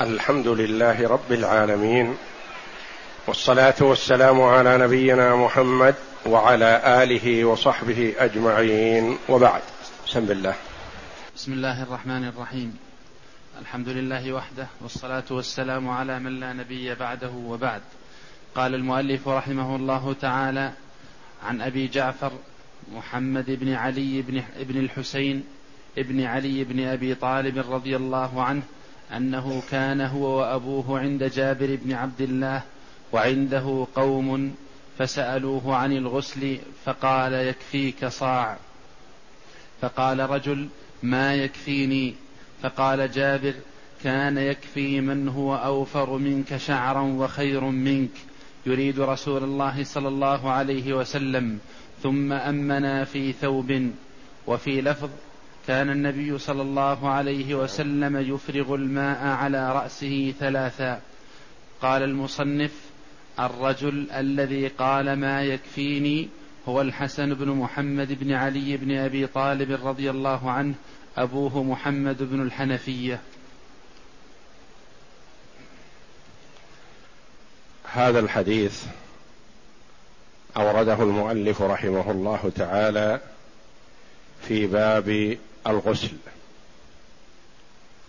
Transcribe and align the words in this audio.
الحمد 0.00 0.48
لله 0.48 1.08
رب 1.08 1.32
العالمين 1.32 2.16
والصلاة 3.26 3.74
والسلام 3.80 4.42
على 4.42 4.78
نبينا 4.78 5.36
محمد 5.36 5.94
وعلى 6.26 7.02
آله 7.02 7.44
وصحبه 7.44 8.14
أجمعين 8.18 9.18
وبعد. 9.28 9.62
بسم 10.06 10.30
الله. 10.30 10.54
بسم 11.36 11.52
الله 11.52 11.82
الرحمن 11.82 12.24
الرحيم. 12.24 12.76
الحمد 13.60 13.88
لله 13.88 14.32
وحده 14.32 14.66
والصلاة 14.82 15.24
والسلام 15.30 15.88
على 15.88 16.18
من 16.18 16.40
لا 16.40 16.52
نبي 16.52 16.94
بعده 16.94 17.30
وبعد. 17.30 17.82
قال 18.54 18.74
المؤلف 18.74 19.28
رحمه 19.28 19.76
الله 19.76 20.14
تعالى 20.20 20.72
عن 21.42 21.60
أبي 21.60 21.88
جعفر 21.88 22.32
محمد 22.92 23.46
بن 23.48 23.72
علي 23.72 24.22
بن, 24.22 24.42
بن 24.58 24.78
الحسين 24.78 25.44
ابن 25.98 26.24
علي 26.24 26.64
بن 26.64 26.84
أبي 26.84 27.14
طالب 27.14 27.72
رضي 27.72 27.96
الله 27.96 28.42
عنه 28.42 28.62
أنه 29.12 29.62
كان 29.70 30.00
هو 30.00 30.38
وأبوه 30.38 31.00
عند 31.00 31.24
جابر 31.24 31.78
بن 31.82 31.92
عبد 31.92 32.20
الله 32.20 32.62
وعنده 33.12 33.86
قوم 33.94 34.54
فسألوه 34.98 35.76
عن 35.76 35.92
الغسل 35.92 36.58
فقال 36.84 37.32
يكفيك 37.32 38.06
صاع. 38.06 38.56
فقال 39.80 40.30
رجل 40.30 40.68
ما 41.02 41.34
يكفيني؟ 41.34 42.14
فقال 42.62 43.10
جابر 43.10 43.54
كان 44.04 44.38
يكفي 44.38 45.00
من 45.00 45.28
هو 45.28 45.56
أوفر 45.56 46.18
منك 46.18 46.56
شعرا 46.56 47.00
وخير 47.00 47.64
منك 47.64 48.10
يريد 48.66 49.00
رسول 49.00 49.44
الله 49.44 49.84
صلى 49.84 50.08
الله 50.08 50.50
عليه 50.50 50.94
وسلم 50.94 51.58
ثم 52.02 52.32
أمنا 52.32 53.04
في 53.04 53.32
ثوب 53.32 53.90
وفي 54.46 54.80
لفظ 54.80 55.10
كان 55.66 55.90
النبي 55.90 56.38
صلى 56.38 56.62
الله 56.62 57.08
عليه 57.08 57.54
وسلم 57.54 58.34
يفرغ 58.34 58.74
الماء 58.74 59.26
على 59.26 59.72
رأسه 59.72 60.34
ثلاثا. 60.40 61.00
قال 61.82 62.02
المصنف 62.02 62.72
الرجل 63.40 64.10
الذي 64.10 64.68
قال 64.68 65.12
ما 65.12 65.42
يكفيني 65.42 66.28
هو 66.68 66.80
الحسن 66.80 67.34
بن 67.34 67.48
محمد 67.48 68.12
بن 68.20 68.32
علي 68.32 68.76
بن 68.76 68.96
أبي 68.96 69.26
طالب 69.26 69.86
رضي 69.86 70.10
الله 70.10 70.50
عنه 70.50 70.74
أبوه 71.16 71.62
محمد 71.62 72.22
بن 72.22 72.42
الحنفية. 72.42 73.20
هذا 77.84 78.20
الحديث 78.20 78.84
أورده 80.56 81.02
المؤلف 81.02 81.62
رحمه 81.62 82.10
الله 82.10 82.52
تعالى 82.56 83.20
في 84.42 84.66
باب 84.66 85.38
الغسل 85.66 86.16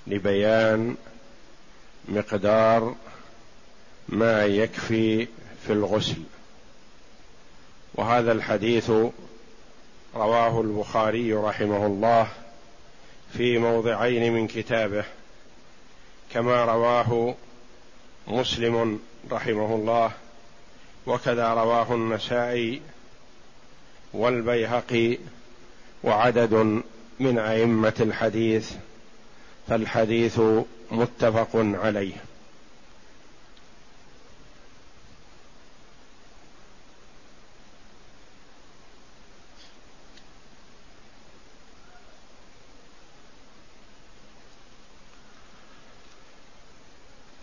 لبيان 0.08 0.96
مقدار 2.08 2.96
ما 4.10 4.46
يكفي 4.46 5.28
في 5.68 5.74
الغسل. 5.74 6.22
وهذا 7.96 8.32
الحديث 8.32 8.92
رواه 10.16 10.62
البخاري 10.62 11.34
رحمه 11.34 11.86
الله 11.86 12.28
في 13.34 13.58
موضعين 13.58 14.34
من 14.34 14.48
كتابه 14.48 15.06
كما 16.34 16.66
رواه 16.66 17.36
مسلم 18.28 19.00
رحمه 19.32 19.76
الله 19.76 20.12
وكذا 21.08 21.54
رواه 21.54 21.94
النسائي 21.94 22.82
والبيهقي 24.14 25.18
وعدد 26.04 26.82
من 27.20 27.38
أئمة 27.38 27.94
الحديث 28.00 28.72
فالحديث 29.68 30.40
متفق 30.92 31.50
عليه. 31.56 32.14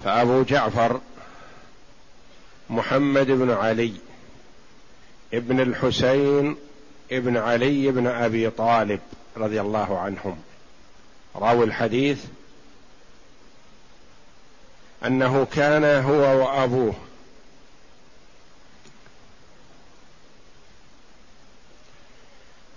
فأبو 0.04 0.42
جعفر 0.42 1.00
محمد 2.70 3.26
بن 3.26 3.50
علي 3.50 3.92
ابن 5.34 5.60
الحسين 5.60 6.56
ابن 7.12 7.36
علي 7.36 7.90
بن 7.90 8.06
أبي 8.06 8.50
طالب 8.50 9.00
رضي 9.36 9.60
الله 9.60 9.98
عنهم. 9.98 10.42
راوي 11.36 11.64
الحديث 11.64 12.24
أنه 15.06 15.44
كان 15.44 15.84
هو 15.84 16.44
وأبوه. 16.44 16.94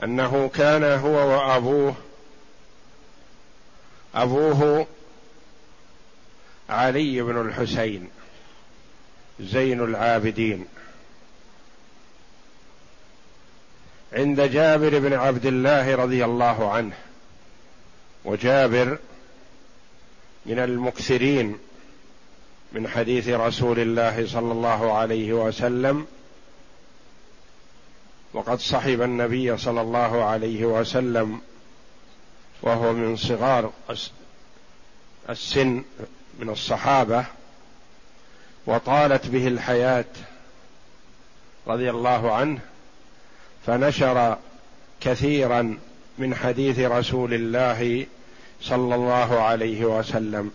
أنه 0.04 0.50
كان 0.50 0.84
هو 0.84 1.12
وأبوه. 1.12 1.96
أبوه 4.16 4.88
علي 6.70 7.22
بن 7.22 7.42
الحسين 7.42 8.10
زين 9.40 9.84
العابدين. 9.84 10.68
عند 14.14 14.42
جابر 14.42 15.00
بن 15.00 15.14
عبد 15.14 15.46
الله 15.46 15.96
رضي 15.96 16.26
الله 16.26 16.72
عنه. 16.72 16.94
وجابر 18.26 18.98
من 20.46 20.60
المكثرين 20.60 21.58
من 22.72 22.88
حديث 22.88 23.30
رسول 23.30 23.80
الله 23.80 24.28
صلى 24.28 24.52
الله 24.52 24.94
عليه 24.94 25.34
وسلم 25.34 26.08
وقد 28.34 28.60
صحب 28.60 29.02
النبي 29.02 29.58
صلى 29.58 29.82
الله 29.82 30.24
عليه 30.24 30.66
وسلم 30.66 31.42
وهو 32.62 32.94
من 32.94 33.16
صغار 33.16 33.74
السن 35.30 35.84
من 36.40 36.50
الصحابة 36.50 37.26
وطالت 38.66 39.28
به 39.28 39.48
الحياة 39.48 40.06
رضي 41.68 41.90
الله 41.90 42.34
عنه 42.34 42.60
فنشر 43.66 44.38
كثيرا 45.02 45.80
من 46.18 46.36
حديث 46.36 46.80
رسول 46.80 47.34
الله 47.34 48.06
صلى 48.62 48.96
الله 48.96 49.42
عليه 49.42 49.86
وسلم. 49.86 50.52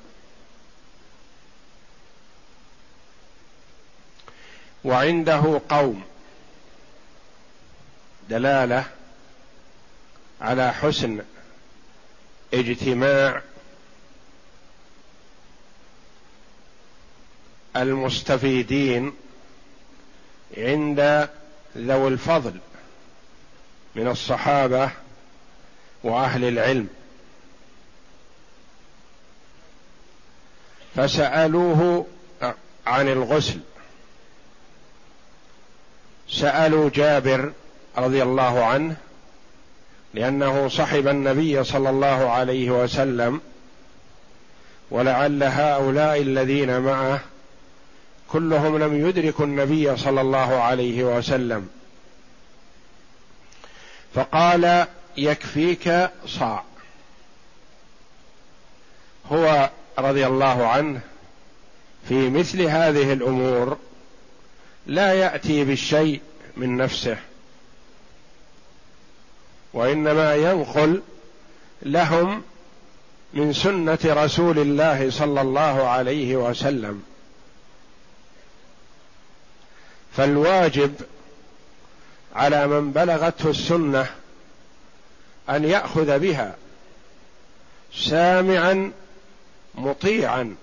وعنده 4.84 5.60
قوم 5.69 6.03
دلالة 8.28 8.84
على 10.41 10.72
حسن 10.72 11.21
اجتماع 12.54 13.42
المستفيدين 17.77 19.12
عند 20.56 21.28
ذوي 21.77 22.09
الفضل. 22.09 22.60
من 23.95 24.09
الصحابة 24.09 24.91
وأهل 26.05 26.45
العلم. 26.45 26.89
فسألوه 30.97 32.06
عن 32.87 33.09
الغسل. 33.09 33.61
سألوا 36.28 36.91
جابر 36.95 37.53
رضي 37.99 38.23
الله 38.23 38.65
عنه 38.65 38.97
لأنه 40.15 40.69
صحب 40.69 41.09
النبي 41.09 41.65
صلى 41.65 41.91
الله 41.91 42.31
عليه 42.31 42.71
وسلم 42.71 43.41
ولعل 44.91 45.43
هؤلاء 45.43 46.22
الذين 46.22 46.81
معه 46.81 47.21
كلهم 48.28 48.78
لم 48.78 49.09
يدركوا 49.09 49.45
النبي 49.45 49.97
صلى 49.97 50.21
الله 50.21 50.60
عليه 50.60 51.04
وسلم. 51.04 51.69
فقال 54.15 54.86
يكفيك 55.16 56.10
صاع. 56.27 56.65
هو 59.33 59.71
رضي 59.98 60.27
الله 60.27 60.66
عنه 60.66 61.01
في 62.09 62.30
مثل 62.30 62.62
هذه 62.62 63.12
الأمور 63.12 63.78
لا 64.86 65.12
يأتي 65.12 65.65
بالشيء 65.65 66.21
من 66.57 66.77
نفسه 66.77 67.16
وإنما 69.72 70.34
ينقل 70.34 71.03
لهم 71.83 72.42
من 73.34 73.53
سنة 73.53 73.98
رسول 74.04 74.59
الله 74.59 75.10
صلى 75.10 75.41
الله 75.41 75.89
عليه 75.89 76.36
وسلم. 76.36 77.03
فالواجب 80.16 80.95
على 82.34 82.66
من 82.66 82.92
بلغته 82.92 83.50
السنة 83.50 84.06
أن 85.50 85.65
يأخذ 85.65 86.18
بها 86.18 86.56
سامعا 87.94 88.92
مطيعا 89.74 90.56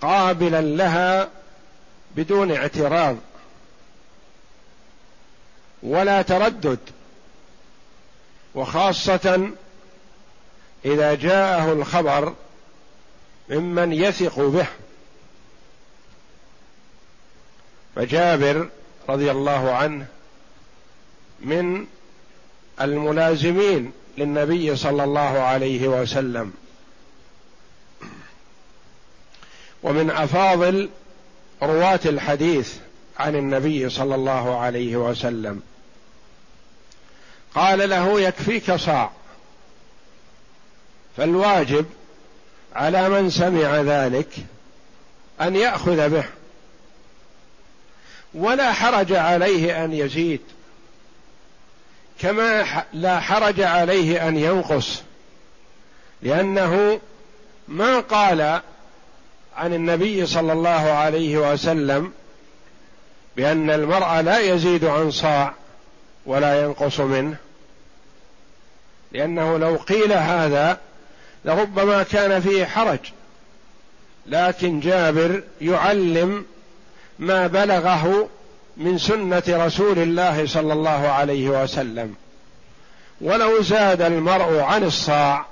قابلا 0.00 0.60
لها 0.60 1.28
بدون 2.16 2.52
اعتراض 2.52 3.16
ولا 5.82 6.22
تردد 6.22 6.78
وخاصة 8.54 9.50
إذا 10.84 11.14
جاءه 11.14 11.72
الخبر 11.72 12.34
ممن 13.48 13.92
يثق 13.92 14.40
به. 14.40 14.66
فجابر 17.96 18.68
رضي 19.08 19.30
الله 19.30 19.72
عنه 19.72 20.06
من 21.40 21.86
الملازمين 22.80 23.92
للنبي 24.18 24.76
صلى 24.76 25.04
الله 25.04 25.20
عليه 25.20 25.88
وسلم. 25.88 26.52
ومن 29.82 30.10
أفاضل 30.10 30.88
رواة 31.62 32.00
الحديث 32.06 32.74
عن 33.18 33.36
النبي 33.36 33.90
صلى 33.90 34.14
الله 34.14 34.58
عليه 34.58 34.96
وسلم. 34.96 35.62
قال 37.54 37.90
له 37.90 38.20
يكفيك 38.20 38.72
صاع. 38.74 39.10
فالواجب 41.16 41.86
على 42.74 43.08
من 43.08 43.30
سمع 43.30 43.80
ذلك 43.80 44.28
أن 45.40 45.56
يأخذ 45.56 46.08
به 46.08 46.24
ولا 48.34 48.72
حرج 48.72 49.12
عليه 49.12 49.84
أن 49.84 49.92
يزيد. 49.92 50.40
كما 52.20 52.84
لا 52.92 53.20
حرج 53.20 53.60
عليه 53.60 54.28
أن 54.28 54.36
ينقص 54.36 55.02
لأنه 56.22 57.00
ما 57.68 58.00
قال 58.00 58.60
عن 59.56 59.74
النبي 59.74 60.26
صلى 60.26 60.52
الله 60.52 60.70
عليه 60.70 61.52
وسلم 61.52 62.12
بأن 63.36 63.70
المرء 63.70 64.20
لا 64.20 64.38
يزيد 64.38 64.84
عن 64.84 65.10
صاع 65.10 65.54
ولا 66.26 66.62
ينقص 66.62 67.00
منه 67.00 67.36
لأنه 69.12 69.58
لو 69.58 69.76
قيل 69.76 70.12
هذا 70.12 70.78
لربما 71.44 72.02
كان 72.02 72.40
فيه 72.40 72.64
حرج 72.64 72.98
لكن 74.26 74.80
جابر 74.80 75.42
يعلم 75.60 76.46
ما 77.18 77.46
بلغه 77.46 78.28
من 78.80 78.98
سنة 78.98 79.42
رسول 79.48 79.98
الله 79.98 80.46
صلى 80.46 80.72
الله 80.72 81.08
عليه 81.08 81.62
وسلم. 81.62 82.14
ولو 83.20 83.62
زاد 83.62 84.02
المرء 84.02 84.58
عن 84.58 84.84
الصاع 84.84 85.46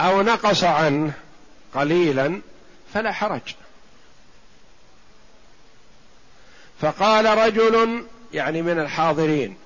أو 0.00 0.22
نقص 0.22 0.64
عنه 0.64 1.12
قليلا 1.74 2.40
فلا 2.94 3.12
حرج. 3.12 3.54
فقال 6.80 7.38
رجل 7.38 8.04
يعني 8.32 8.62
من 8.62 8.80
الحاضرين 8.80 9.56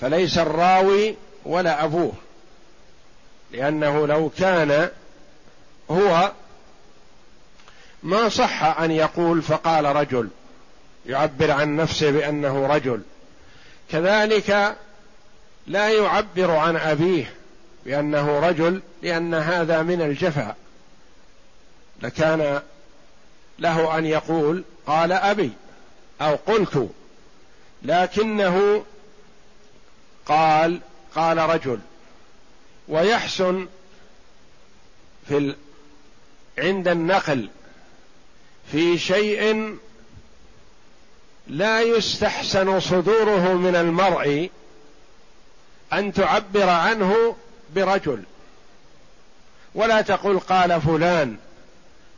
فليس 0.00 0.38
الراوي 0.38 1.16
ولا 1.44 1.84
أبوه 1.84 2.12
لأنه 3.50 4.06
لو 4.06 4.30
كان 4.38 4.90
هو 5.90 6.32
ما 8.02 8.28
صح 8.28 8.62
أن 8.62 8.90
يقول 8.90 9.42
فقال 9.42 9.84
رجل 9.84 10.28
يعبر 11.06 11.50
عن 11.50 11.76
نفسه 11.76 12.10
بأنه 12.10 12.66
رجل. 12.66 13.02
كذلك 13.90 14.76
لا 15.66 15.88
يعبر 15.88 16.50
عن 16.50 16.76
أبيه 16.76 17.34
بأنه 17.86 18.38
رجل 18.38 18.82
لأن 19.02 19.34
هذا 19.34 19.82
من 19.82 20.02
الجفا 20.02 20.56
لكان 22.02 22.62
له 23.58 23.98
أن 23.98 24.06
يقول 24.06 24.64
قال 24.86 25.12
أبي 25.12 25.52
أو 26.20 26.34
قلت 26.34 26.90
لكنه 27.82 28.84
قال 30.26 30.80
قال 31.14 31.38
رجل. 31.38 31.78
ويحسن 32.88 33.66
في 35.28 35.36
ال... 35.38 35.56
عند 36.58 36.88
النقل 36.88 37.48
في 38.72 38.98
شيء 38.98 39.76
لا 41.46 41.80
يستحسن 41.80 42.80
صدوره 42.80 43.54
من 43.54 43.76
المرء 43.76 44.50
أن 45.92 46.12
تعبر 46.12 46.68
عنه 46.68 47.36
برجل. 47.74 48.22
ولا 49.74 50.00
تقل 50.00 50.38
قال 50.38 50.80
فلان 50.80 51.36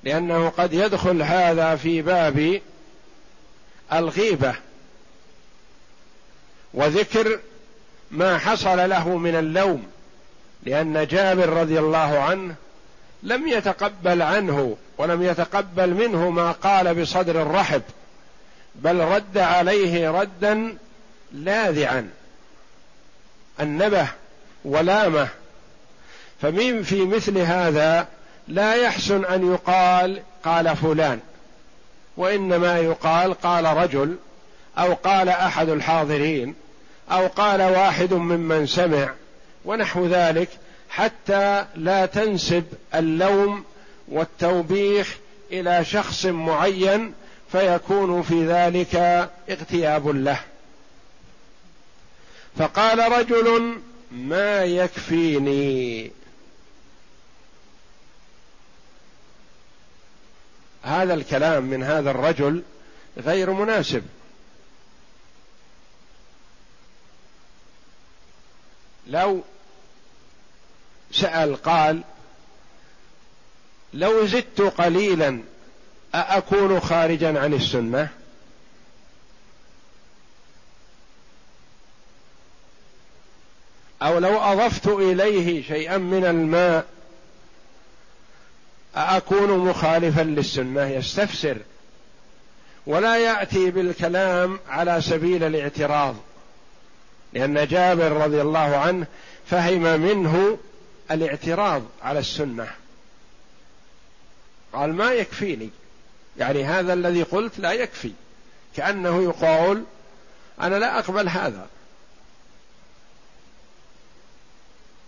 لأنه 0.04 0.48
قد 0.48 0.72
يدخل 0.72 1.22
هذا 1.22 1.76
في 1.76 2.02
باب 2.02 2.60
الغيبة. 3.92 4.54
وذكر 6.74 7.40
ما 8.10 8.38
حصل 8.38 8.88
له 8.90 9.16
من 9.16 9.34
اللوم 9.34 9.86
لأن 10.62 11.06
جابر 11.06 11.48
رضي 11.48 11.78
الله 11.78 12.18
عنه 12.18 12.54
لم 13.22 13.48
يتقبل 13.48 14.22
عنه 14.22 14.76
ولم 14.98 15.22
يتقبل 15.22 15.94
منه 15.94 16.30
ما 16.30 16.52
قال 16.52 17.00
بصدر 17.02 17.42
الرحب. 17.42 17.82
بل 18.74 18.96
رد 18.96 19.38
عليه 19.38 20.10
ردا 20.10 20.76
لاذعا. 21.32 22.08
النبه 23.60 24.08
ولامه. 24.64 25.28
فمن 26.42 26.82
في 26.82 27.04
مثل 27.04 27.38
هذا 27.38 28.08
لا 28.48 28.74
يحسن 28.74 29.24
أن 29.24 29.52
يقال 29.52 30.22
قال 30.44 30.76
فلان 30.76 31.20
وإنما 32.16 32.78
يقال 32.78 33.34
قال 33.34 33.64
رجل 33.64 34.16
أو 34.78 34.94
قال 34.94 35.28
أحد 35.28 35.68
الحاضرين 35.68 36.54
أو 37.10 37.26
قال 37.26 37.62
واحد 37.62 38.12
ممن 38.12 38.66
سمع 38.66 39.10
ونحو 39.64 40.06
ذلك 40.06 40.48
حتى 40.88 41.64
لا 41.74 42.06
تنسب 42.06 42.64
اللوم 42.94 43.64
والتوبيخ 44.08 45.16
إلى 45.52 45.84
شخص 45.84 46.26
معين 46.26 47.14
فيكون 47.54 48.22
في 48.22 48.46
ذلك 48.46 48.96
اغتياب 49.50 50.08
له. 50.08 50.40
فقال 52.58 53.12
رجل 53.12 53.78
ما 54.12 54.64
يكفيني؟ 54.64 56.10
هذا 60.82 61.14
الكلام 61.14 61.64
من 61.64 61.82
هذا 61.82 62.10
الرجل 62.10 62.62
غير 63.18 63.50
مناسب. 63.50 64.02
لو 69.06 69.42
سأل 71.12 71.62
قال 71.62 72.02
لو 73.92 74.26
زدت 74.26 74.60
قليلا 74.60 75.53
أأكون 76.14 76.80
خارجا 76.80 77.40
عن 77.40 77.54
السنة؟ 77.54 78.08
أو 84.02 84.18
لو 84.18 84.38
أضفت 84.38 84.86
إليه 84.86 85.62
شيئا 85.62 85.98
من 85.98 86.24
الماء 86.24 86.86
أأكون 88.96 89.58
مخالفا 89.58 90.20
للسنة؟ 90.20 90.86
يستفسر. 90.88 91.56
ولا 92.86 93.16
يأتي 93.16 93.70
بالكلام 93.70 94.58
على 94.68 95.00
سبيل 95.00 95.44
الاعتراض 95.44 96.16
لأن 97.32 97.66
جابر 97.66 98.12
رضي 98.12 98.40
الله 98.40 98.76
عنه 98.76 99.06
فهم 99.46 100.00
منه 100.00 100.58
الاعتراض 101.10 101.82
على 102.02 102.18
السنة. 102.18 102.70
قال 104.72 104.94
ما 104.94 105.12
يكفيني. 105.12 105.70
يعني 106.38 106.64
هذا 106.64 106.92
الذي 106.92 107.22
قلت 107.22 107.58
لا 107.58 107.72
يكفي. 107.72 108.12
كأنه 108.76 109.22
يقول 109.22 109.84
أنا 110.60 110.76
لا 110.76 110.98
أقبل 110.98 111.28
هذا. 111.28 111.66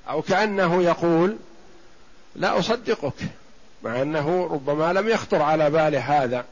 أو 0.09 0.23
كأنه 0.23 0.83
يقول 0.83 1.37
لا 2.37 2.59
أصدقك 2.59 3.15
مع 3.83 4.03
أنه 4.03 4.49
ربما 4.53 4.93
لم 4.93 5.09
يخطر 5.09 5.43
على 5.43 5.71
باله 5.71 6.25
هذا. 6.25 6.45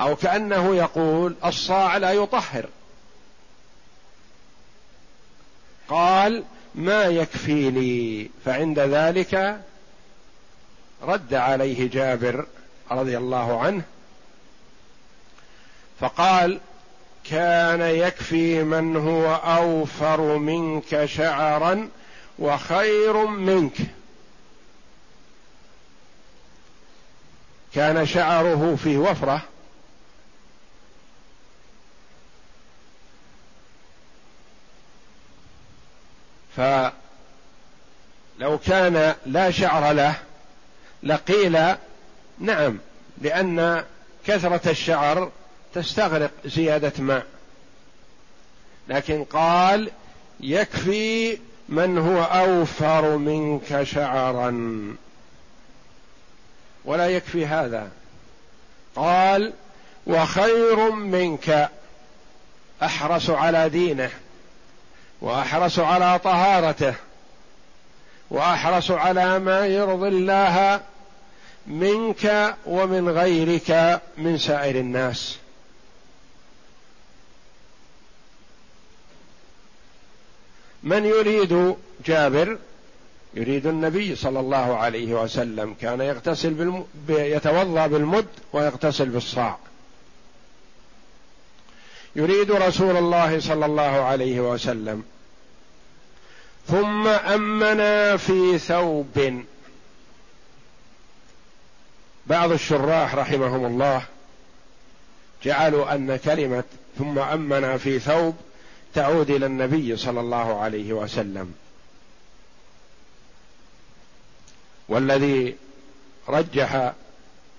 أو 0.00 0.16
كأنه 0.16 0.76
يقول 0.76 1.36
الصاع 1.44 1.96
لا 1.96 2.12
يطهر. 2.12 2.66
قال 5.88 6.44
ما 6.74 7.04
يكفيني 7.04 8.30
فعند 8.44 8.78
ذلك 8.78 9.60
رد 11.02 11.34
عليه 11.34 11.90
جابر 11.90 12.46
رضي 12.90 13.18
الله 13.18 13.60
عنه 13.60 13.82
فقال 16.00 16.60
كان 17.24 17.80
يكفي 17.80 18.62
من 18.62 18.96
هو 18.96 19.34
أوفر 19.34 20.38
منك 20.38 21.04
شعرا 21.04 21.88
وخير 22.38 23.26
منك. 23.26 23.76
كان 27.74 28.06
شعره 28.06 28.76
في 28.82 28.96
وفرة 28.96 29.42
فلو 36.56 36.92
كان 38.58 39.14
لا 39.26 39.50
شعر 39.50 39.92
له 39.92 40.27
لقيل 41.02 41.58
نعم 42.38 42.78
لأن 43.20 43.84
كثرة 44.26 44.70
الشعر 44.70 45.30
تستغرق 45.74 46.30
زيادة 46.44 46.92
ماء. 46.98 47.26
لكن 48.88 49.24
قال 49.24 49.90
يكفي 50.40 51.38
من 51.68 51.98
هو 51.98 52.22
أوفر 52.22 53.16
منك 53.16 53.82
شعرا. 53.82 54.50
ولا 56.84 57.06
يكفي 57.06 57.46
هذا. 57.46 57.90
قال 58.96 59.52
وخير 60.06 60.90
منك 60.90 61.70
أحرص 62.82 63.30
على 63.30 63.68
دينه 63.68 64.10
وأحرص 65.20 65.78
على 65.78 66.18
طهارته. 66.18 66.94
وأحرص 68.30 68.90
على 68.90 69.38
ما 69.38 69.66
يرضي 69.66 70.08
الله 70.08 70.80
منك 71.66 72.56
ومن 72.66 73.08
غيرك 73.08 74.00
من 74.18 74.38
سائر 74.38 74.76
الناس. 74.76 75.38
من 80.82 81.04
يريد 81.04 81.74
جابر؟ 82.06 82.58
يريد 83.34 83.66
النبي 83.66 84.16
صلى 84.16 84.40
الله 84.40 84.76
عليه 84.76 85.22
وسلم. 85.22 85.74
كان 85.80 86.00
يغتسل 86.00 86.54
بالم... 86.54 86.84
يتوضأ 87.08 87.86
بالمد 87.86 88.26
ويغتسل 88.52 89.08
بالصاع. 89.08 89.58
يريد 92.16 92.50
رسول 92.50 92.96
الله 92.96 93.40
صلى 93.40 93.66
الله 93.66 93.82
عليه 93.82 94.40
وسلم. 94.40 95.04
ثم 96.68 97.06
أمنا 97.06 98.16
في 98.16 98.58
ثوب. 98.58 99.44
بعض 102.26 102.52
الشراح 102.52 103.14
رحمهم 103.14 103.66
الله 103.66 104.02
جعلوا 105.44 105.94
أن 105.94 106.16
كلمة 106.16 106.64
ثم 106.98 107.18
أمنا 107.18 107.78
في 107.78 107.98
ثوب 107.98 108.36
تعود 108.94 109.30
إلى 109.30 109.46
النبي 109.46 109.96
صلى 109.96 110.20
الله 110.20 110.60
عليه 110.60 110.92
وسلم. 110.92 111.54
والذي 114.88 115.56
رجح 116.28 116.92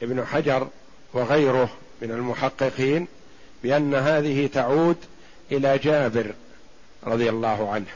ابن 0.01 0.25
حجر 0.25 0.67
وغيره 1.13 1.69
من 2.01 2.11
المحققين 2.11 3.07
بأن 3.63 3.95
هذه 3.95 4.47
تعود 4.47 4.97
إلى 5.51 5.77
جابر 5.77 6.33
رضي 7.03 7.29
الله 7.29 7.71
عنه. 7.71 7.91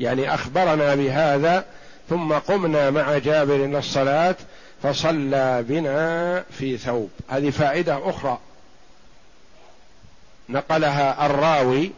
يعني 0.00 0.34
أخبرنا 0.34 0.94
بهذا 0.94 1.64
ثم 2.08 2.32
قمنا 2.32 2.90
مع 2.90 3.18
جابر 3.18 3.54
إلى 3.54 3.78
الصلاة 3.78 4.36
فصلى 4.82 5.64
بنا 5.68 6.44
في 6.50 6.78
ثوب. 6.78 7.10
هذه 7.28 7.50
فائدة 7.50 8.10
أخرى. 8.10 8.38
نقلها 10.48 11.26
الراوي 11.26 11.90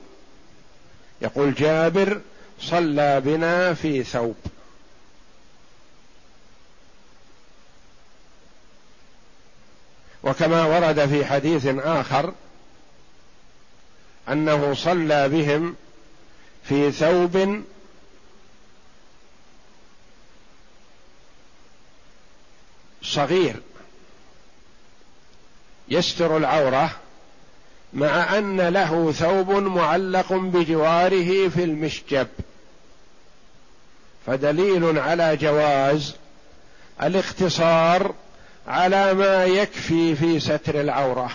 يقول 1.23 1.55
جابر 1.55 2.21
صلى 2.61 3.21
بنا 3.21 3.75
في 3.75 4.05
ثوب. 4.05 4.37
وكما 10.23 10.65
ورد 10.65 11.07
في 11.07 11.25
حديث 11.25 11.67
آخر 11.67 12.33
أنه 14.29 14.75
صلى 14.75 15.29
بهم 15.29 15.77
في 16.65 16.93
ثوب 16.93 17.63
صغير 23.09 23.57
يستر 25.89 26.37
العورة 26.37 26.91
مع 27.93 28.39
أن 28.39 28.61
له 28.61 29.13
ثوب 29.13 29.51
معلق 29.51 30.33
بجواره 30.33 31.49
في 31.49 31.65
المشجب. 31.65 32.29
فدليل 34.27 34.99
على 34.99 35.37
جواز 35.37 36.15
الاختصار 37.03 38.15
على 38.67 39.15
ما 39.15 39.45
يكفي 39.45 40.17
في 40.17 40.41
ستر 40.41 40.81
العورة. 40.81 41.31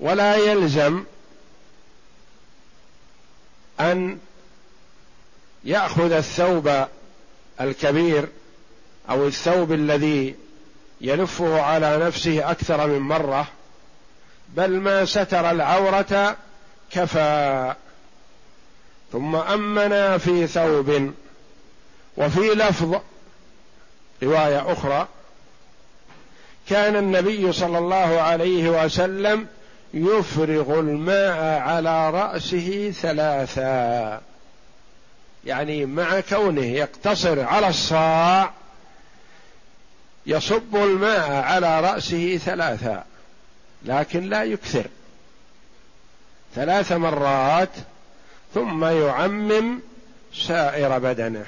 ولا 0.00 0.36
يلزم 0.36 1.04
أن 3.80 4.18
يأخذ 5.64 6.12
الثوب 6.12 6.86
الكبير 7.60 8.28
أو 9.10 9.26
الثوب 9.26 9.72
الذي 9.72 10.34
يلفه 11.00 11.62
على 11.62 11.98
نفسه 11.98 12.50
أكثر 12.50 12.86
من 12.86 12.98
مرة 12.98 13.46
بل 14.48 14.70
ما 14.70 15.04
ستر 15.04 15.50
العورة 15.50 16.36
كفى. 16.90 17.74
ثم 19.12 19.36
أمنا 19.36 20.18
في 20.18 20.46
ثوب 20.46 21.12
وفي 22.16 22.40
لفظ 22.40 23.00
رواية 24.22 24.72
أخرى 24.72 25.08
كان 26.68 26.96
النبي 26.96 27.52
صلى 27.52 27.78
الله 27.78 28.20
عليه 28.20 28.84
وسلم 28.84 29.46
يفرغ 29.94 30.80
الماء 30.80 31.60
على 31.60 32.10
رأسه 32.10 32.92
ثلاثا 33.00 34.20
يعني 35.44 35.86
مع 35.86 36.20
كونه 36.20 36.64
يقتصر 36.64 37.40
على 37.40 37.68
الصاع 37.68 38.50
يصب 40.26 40.76
الماء 40.76 41.30
على 41.30 41.80
رأسه 41.80 42.36
ثلاثا 42.36 43.04
لكن 43.84 44.28
لا 44.28 44.44
يكثر. 44.44 44.86
ثلاث 46.54 46.92
مرات 46.92 47.70
ثم 48.54 48.84
يعمم 48.84 49.80
سائر 50.34 50.98
بدنه. 50.98 51.46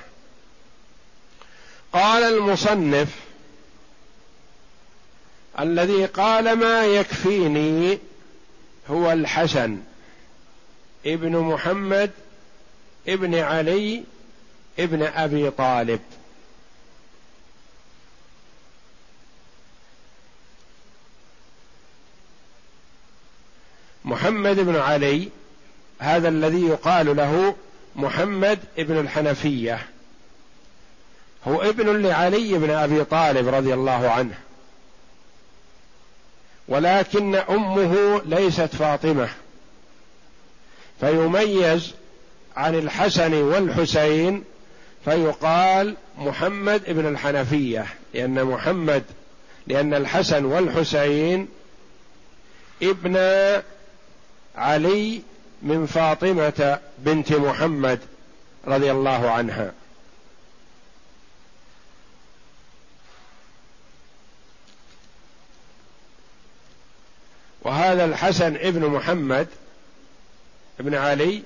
قال 1.93 2.23
المصنف 2.23 3.09
الذي 5.61 6.07
قال 6.07 6.53
ما 6.53 6.85
يكفيني 6.87 7.99
هو 8.91 9.13
الحسن 9.13 9.79
ابن 11.07 11.37
محمد 11.37 12.11
ابن 13.09 13.35
علي 13.35 14.05
ابن 14.79 15.03
أبي 15.03 15.51
طالب. 15.51 16.01
محمد 24.05 24.61
بن 24.61 24.77
علي 24.77 25.29
هذا 25.99 26.29
الذي 26.29 26.67
يقال 26.67 27.17
له 27.17 27.55
محمد 27.97 28.59
ابن 28.79 29.01
الحنفية. 29.01 29.87
هو 31.49 31.63
ابن 31.63 32.03
لعلي 32.03 32.59
بن 32.59 32.71
أبي 32.71 33.05
طالب 33.05 33.49
رضي 33.49 33.75
الله 33.75 34.11
عنه. 34.11 34.35
ولكن 36.69 37.35
أمه 37.35 38.23
ليست 38.27 38.77
فاطمة. 38.77 39.29
فيميز 41.01 41.95
عن 42.57 42.75
الحسن 42.75 43.35
والحسين 43.35 44.45
فيقال 45.05 45.97
محمد 46.19 46.83
ابن 46.87 47.07
الحنفية 47.07 47.87
لأن 48.15 48.45
محمد 48.45 49.03
لأن 49.67 49.95
الحسن 49.95 50.45
والحسين 50.45 51.49
ابن 52.83 53.17
علي 54.57 55.23
من 55.63 55.87
فاطمة 55.87 56.81
بنت 56.99 57.33
محمد 57.33 58.01
رضي 58.67 58.91
الله 58.91 59.31
عنها. 59.31 59.73
وهذا 67.63 68.05
الحسن 68.05 68.57
ابن 68.57 68.87
محمد 68.87 69.49
ابن 70.81 70.95
علي 70.95 71.43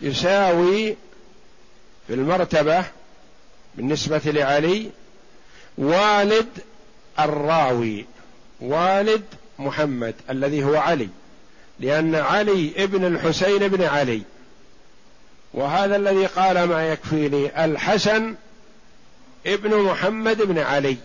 يساوي 0.00 0.96
في 2.06 2.14
المرتبة 2.14 2.84
بالنسبة 3.74 4.20
لعلي 4.24 4.90
والد 5.78 6.48
الراوي 7.18 8.06
والد 8.60 9.24
محمد 9.58 10.14
الذي 10.30 10.64
هو 10.64 10.76
علي. 10.76 11.08
لأن 11.80 12.14
علي 12.14 12.72
ابن 12.76 13.04
الحسين 13.04 13.68
بن 13.68 13.84
علي. 13.84 14.22
وهذا 15.54 15.96
الذي 15.96 16.26
قال 16.26 16.64
ما 16.64 16.88
يكفيني 16.92 17.64
الحسن 17.64 18.34
ابن 19.46 19.76
محمد 19.76 20.42
بن 20.42 20.58
علي. 20.58 20.96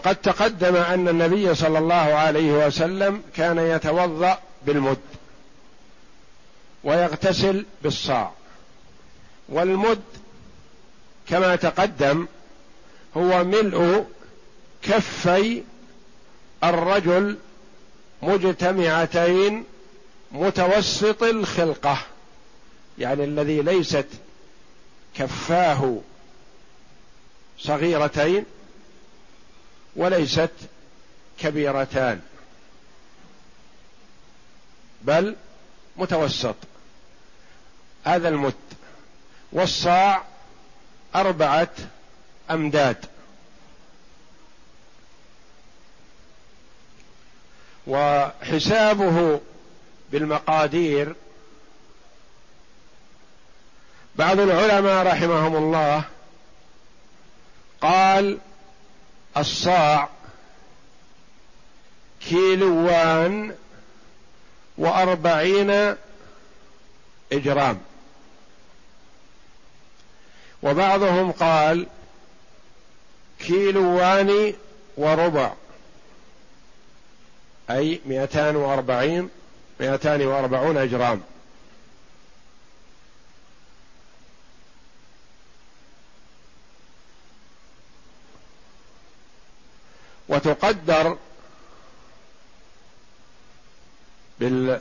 وقد 0.00 0.16
تقدم 0.16 0.76
أن 0.76 1.08
النبي 1.08 1.54
صلى 1.54 1.78
الله 1.78 1.94
عليه 1.94 2.66
وسلم 2.66 3.22
كان 3.36 3.58
يتوضأ 3.58 4.38
بالمد 4.66 4.98
ويغتسل 6.84 7.66
بالصاع. 7.82 8.32
والمد 9.48 10.02
كما 11.28 11.56
تقدم 11.56 12.26
هو 13.16 13.44
ملء 13.44 14.06
كفي 14.82 15.62
الرجل 16.64 17.38
مجتمعتين 18.22 19.64
متوسط 20.32 21.22
الخلقة 21.22 21.98
يعني 22.98 23.24
الذي 23.24 23.62
ليست 23.62 24.06
كفاه 25.14 25.98
صغيرتين 27.58 28.44
وليست 29.96 30.50
كبيرتان 31.38 32.20
بل 35.02 35.36
متوسط. 35.96 36.56
هذا 38.04 38.28
المد 38.28 38.54
والصاع 39.52 40.24
أربعة 41.14 41.68
أمداد. 42.50 43.06
وحسابه 47.86 49.40
بالمقادير 50.12 51.14
بعض 54.16 54.40
العلماء 54.40 55.06
رحمهم 55.06 55.56
الله 55.56 56.04
قال 57.80 58.38
الصاع 59.36 60.08
كيلوان 62.28 63.54
وأربعين 64.78 65.96
إجرام. 67.32 67.80
وبعضهم 70.62 71.32
قال 71.32 71.86
كيلوان 73.38 74.54
وربع 74.96 75.52
أي 77.70 78.00
مئتان 78.06 78.56
وأربعين 78.56 79.28
مئتان 79.80 80.22
وأربعون 80.26 80.76
إجرام. 80.76 81.22
وتقدر 90.46 91.16
بال 94.40 94.80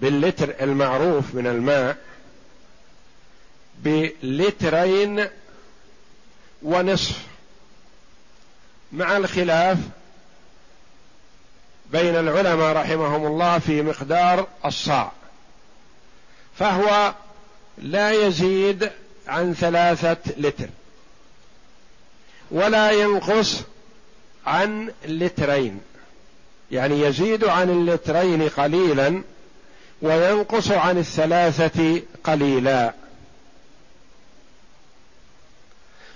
باللتر 0.00 0.54
المعروف 0.60 1.34
من 1.34 1.46
الماء 1.46 1.96
بلترين 3.78 5.28
ونصف 6.62 7.22
مع 8.92 9.16
الخلاف 9.16 9.78
بين 11.90 12.16
العلماء 12.16 12.76
رحمهم 12.76 13.26
الله 13.26 13.58
في 13.58 13.82
مقدار 13.82 14.48
الصاع. 14.64 15.12
فهو 16.58 17.14
لا 17.78 18.26
يزيد 18.26 18.90
عن 19.26 19.54
ثلاثة 19.54 20.16
لتر. 20.36 20.68
ولا 22.50 22.90
ينقص 22.90 23.62
عن 24.46 24.92
لترين. 25.04 25.80
يعني 26.70 27.00
يزيد 27.00 27.44
عن 27.44 27.70
اللترين 27.70 28.48
قليلا 28.48 29.22
وينقص 30.02 30.70
عن 30.70 30.98
الثلاثة 30.98 32.02
قليلا. 32.24 32.92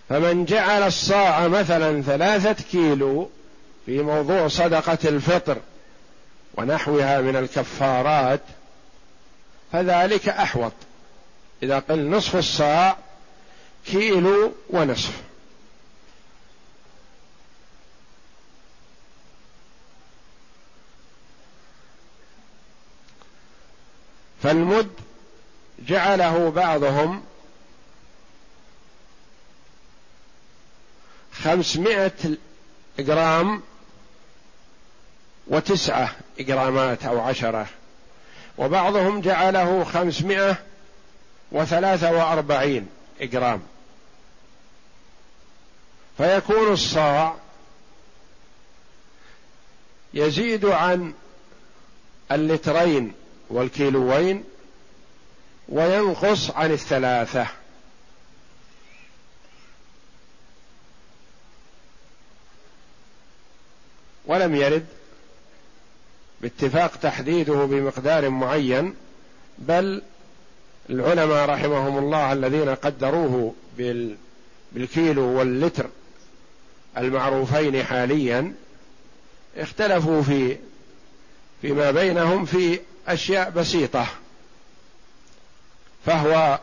فمن 0.08 0.44
جعل 0.44 0.82
الصاع 0.82 1.48
مثلا 1.48 2.02
ثلاثة 2.02 2.64
كيلو 2.70 3.30
في 3.86 4.02
موضوع 4.02 4.48
صدقة 4.48 4.98
الفطر 5.04 5.56
ونحوها 6.54 7.20
من 7.20 7.36
الكفارات 7.36 8.40
فذلك 9.72 10.28
أحوط. 10.28 10.72
إذا 11.62 11.78
قل 11.78 12.10
نصف 12.10 12.36
الصاع 12.36 12.96
كيلو 13.86 14.52
ونصف. 14.70 15.31
فالمد 24.42 24.90
جعله 25.78 26.50
بعضهم 26.50 27.24
خمسمائة 31.32 32.36
جرام 32.98 33.62
وتسعة 35.46 36.10
جرامات 36.40 37.04
أو 37.04 37.20
عشرة 37.20 37.66
وبعضهم 38.58 39.20
جعله 39.20 39.84
خمسمائة 39.84 40.56
وثلاثة 41.52 42.12
وأربعين 42.12 42.88
جرام. 43.20 43.62
فيكون 46.16 46.72
الصاع 46.72 47.36
يزيد 50.14 50.64
عن 50.64 51.14
اللترين 52.32 53.14
والكيلوين 53.52 54.44
وينقص 55.68 56.50
عن 56.50 56.72
الثلاثة. 56.72 57.46
ولم 64.26 64.54
يرد. 64.54 64.86
باتفاق 66.40 66.96
تحديده 66.96 67.54
بمقدار 67.54 68.30
معين. 68.30 68.94
بل 69.58 70.02
العلماء 70.90 71.48
رحمهم 71.48 71.98
الله 71.98 72.32
الذين 72.32 72.68
قدروه 72.68 73.54
بالكيلو 74.72 75.22
واللتر 75.22 75.86
المعروفين 76.98 77.82
حاليا 77.84 78.54
اختلفوا 79.56 80.22
في 80.22 80.56
فيما 81.62 81.90
بينهم 81.90 82.44
في 82.44 82.80
أشياء 83.08 83.50
بسيطة 83.50 84.06
فهو 86.06 86.58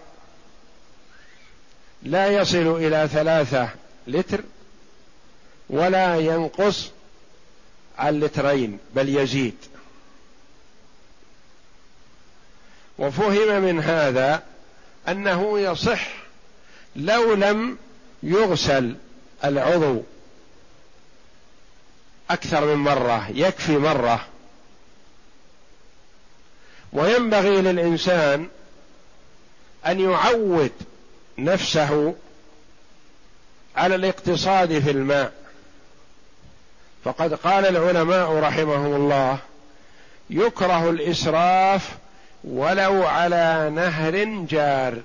لا 2.03 2.27
يصل 2.27 2.75
إلى 2.77 3.09
ثلاثة 3.11 3.69
لتر 4.07 4.41
ولا 5.69 6.15
ينقص 6.15 6.91
عن 7.97 8.19
لترين 8.19 8.79
بل 8.95 9.17
يزيد. 9.17 9.55
وفهم 12.97 13.61
من 13.61 13.79
هذا 13.79 14.43
أنه 15.07 15.59
يصح 15.59 16.07
لو 16.95 17.33
لم 17.33 17.77
يغسل 18.23 18.95
العضو 19.43 20.01
أكثر 22.29 22.65
من 22.65 22.75
مرة 22.75 23.29
يكفي 23.29 23.77
مرة. 23.77 24.25
وينبغي 26.93 27.61
للإنسان 27.61 28.47
أن 29.85 29.99
يعود 29.99 30.71
نفسه 31.37 32.15
على 33.75 33.95
الاقتصاد 33.95 34.79
في 34.79 34.91
الماء. 34.91 35.33
فقد 37.03 37.33
قال 37.33 37.65
العلماء 37.65 38.33
رحمهم 38.33 38.95
الله 38.95 39.37
يكره 40.29 40.89
الإسراف 40.89 41.89
ولو 42.43 43.03
على 43.03 43.71
نهر 43.75 44.23
جار. 44.49 44.97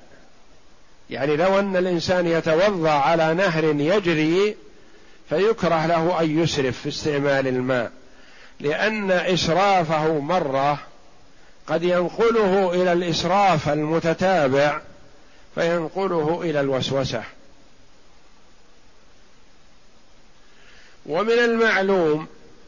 يعني 1.11 1.37
لو 1.37 1.59
أن 1.59 1.77
الإنسان 1.77 2.27
يتوضأ 2.27 2.91
على 2.91 3.35
نهر 3.35 3.65
يجري 3.65 4.57
فيكره 5.29 5.87
له 5.87 6.21
أن 6.21 6.43
يسرف 6.43 6.81
في 6.81 6.89
استعمال 6.89 7.49
الماء. 7.49 7.93
لأن 8.61 9.11
إسرافه 9.11 10.19
مرة 10.19 10.79
قد 11.69 11.83
ينقله 11.83 12.73
إلى 12.73 12.93
الإسراف 12.93 13.69
المتتابع 13.69 14.81
فينقله 15.55 16.41
إلى 16.43 16.61
الوسوسة. 16.61 17.23
ومن 21.07 21.33
المعلوم 21.33 22.27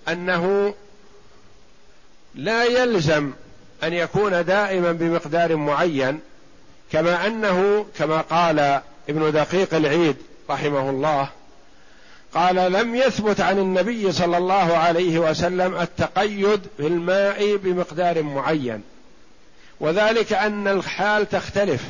أنه 0.09 0.75
لا 2.35 2.65
يلزم 2.65 3.33
أن 3.83 3.93
يكون 3.93 4.45
دائما 4.45 4.93
بمقدار 4.93 5.57
معين 5.57 6.21
كما 6.93 7.27
أنه 7.27 7.87
كما 7.99 8.21
قال 8.21 8.81
ابن 9.09 9.33
دقيق 9.33 9.75
العيد 9.75 10.17
رحمه 10.51 10.91
الله 10.91 11.29
قال 12.37 12.73
لم 12.73 12.95
يثبت 12.95 13.41
عن 13.41 13.59
النبي 13.59 14.13
صلى 14.13 14.37
الله 14.37 14.77
عليه 14.77 15.19
وسلم 15.19 15.75
التقيد 15.75 16.67
بالماء 16.79 17.57
بمقدار 17.57 18.23
معين. 18.23 18.83
وذلك 19.81 20.33
أن 20.33 20.69
الحال 20.69 21.29
تختلف 21.29 21.85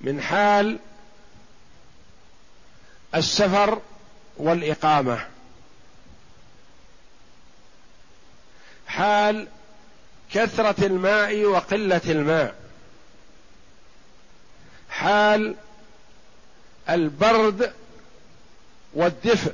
من 0.00 0.20
حال 0.20 0.78
السفر 3.14 3.80
والإقامة. 4.36 5.26
حال 8.86 9.48
كثرة 10.32 10.86
الماء 10.86 11.44
وقلة 11.44 12.00
الماء. 12.06 12.54
حال 14.90 15.54
البرد 16.88 17.72
والدفء. 18.94 19.52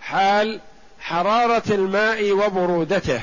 حال 0.00 0.60
حرارة 1.00 1.62
الماء 1.70 2.32
وبرودته. 2.32 3.20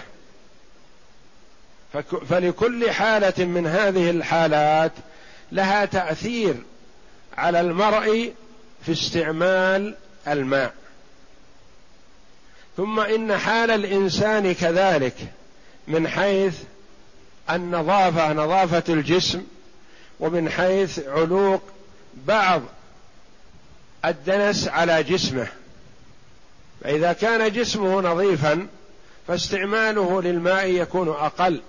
فلكل 2.30 2.92
حالة 2.92 3.46
من 3.46 3.68
هذه 3.68 4.10
الحالات 4.10 4.92
لها 5.52 5.86
تأثير 5.86 6.56
على 7.38 7.62
المرء 7.62 8.34
في 8.86 8.92
استعمال 8.92 9.96
الماء. 10.28 10.74
ثم 12.78 13.00
إن 13.00 13.38
حال 13.38 13.72
الإنسان 13.72 14.54
كذلك 14.54 15.16
من 15.88 16.08
حيث 16.08 16.56
النظافة 17.50 18.34
نظافة 18.34 18.84
الجسم 18.94 19.44
ومن 20.20 20.50
حيث 20.50 21.00
علوق 21.00 21.62
بعض 22.26 22.62
الدنس 24.06 24.68
على 24.68 25.04
جسمه. 25.04 25.48
فإذا 26.84 27.14
كان 27.14 27.52
جسمه 27.52 28.02
نظيفا 28.02 28.68
فاستعماله 29.28 30.22
للماء 30.22 30.68
يكون 30.68 31.10
أقل. 31.10 31.62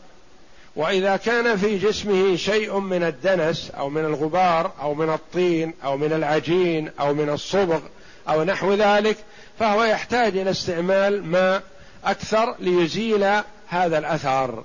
وإذا 0.78 1.16
كان 1.16 1.56
في 1.56 1.78
جسمه 1.78 2.36
شيء 2.36 2.78
من 2.78 3.02
الدنس 3.02 3.70
أو 3.70 3.88
من 3.88 4.04
الغبار 4.04 4.72
أو 4.80 4.94
من 4.94 5.10
الطين 5.10 5.74
أو 5.84 5.96
من 5.96 6.12
العجين 6.12 6.90
أو 7.00 7.14
من 7.14 7.28
الصبغ 7.30 7.80
أو 8.28 8.44
نحو 8.44 8.74
ذلك 8.74 9.16
فهو 9.58 9.84
يحتاج 9.84 10.36
إلى 10.36 10.50
استعمال 10.50 11.24
ماء 11.24 11.62
أكثر 12.04 12.54
ليزيل 12.58 13.42
هذا 13.68 13.98
الاثر 13.98 14.64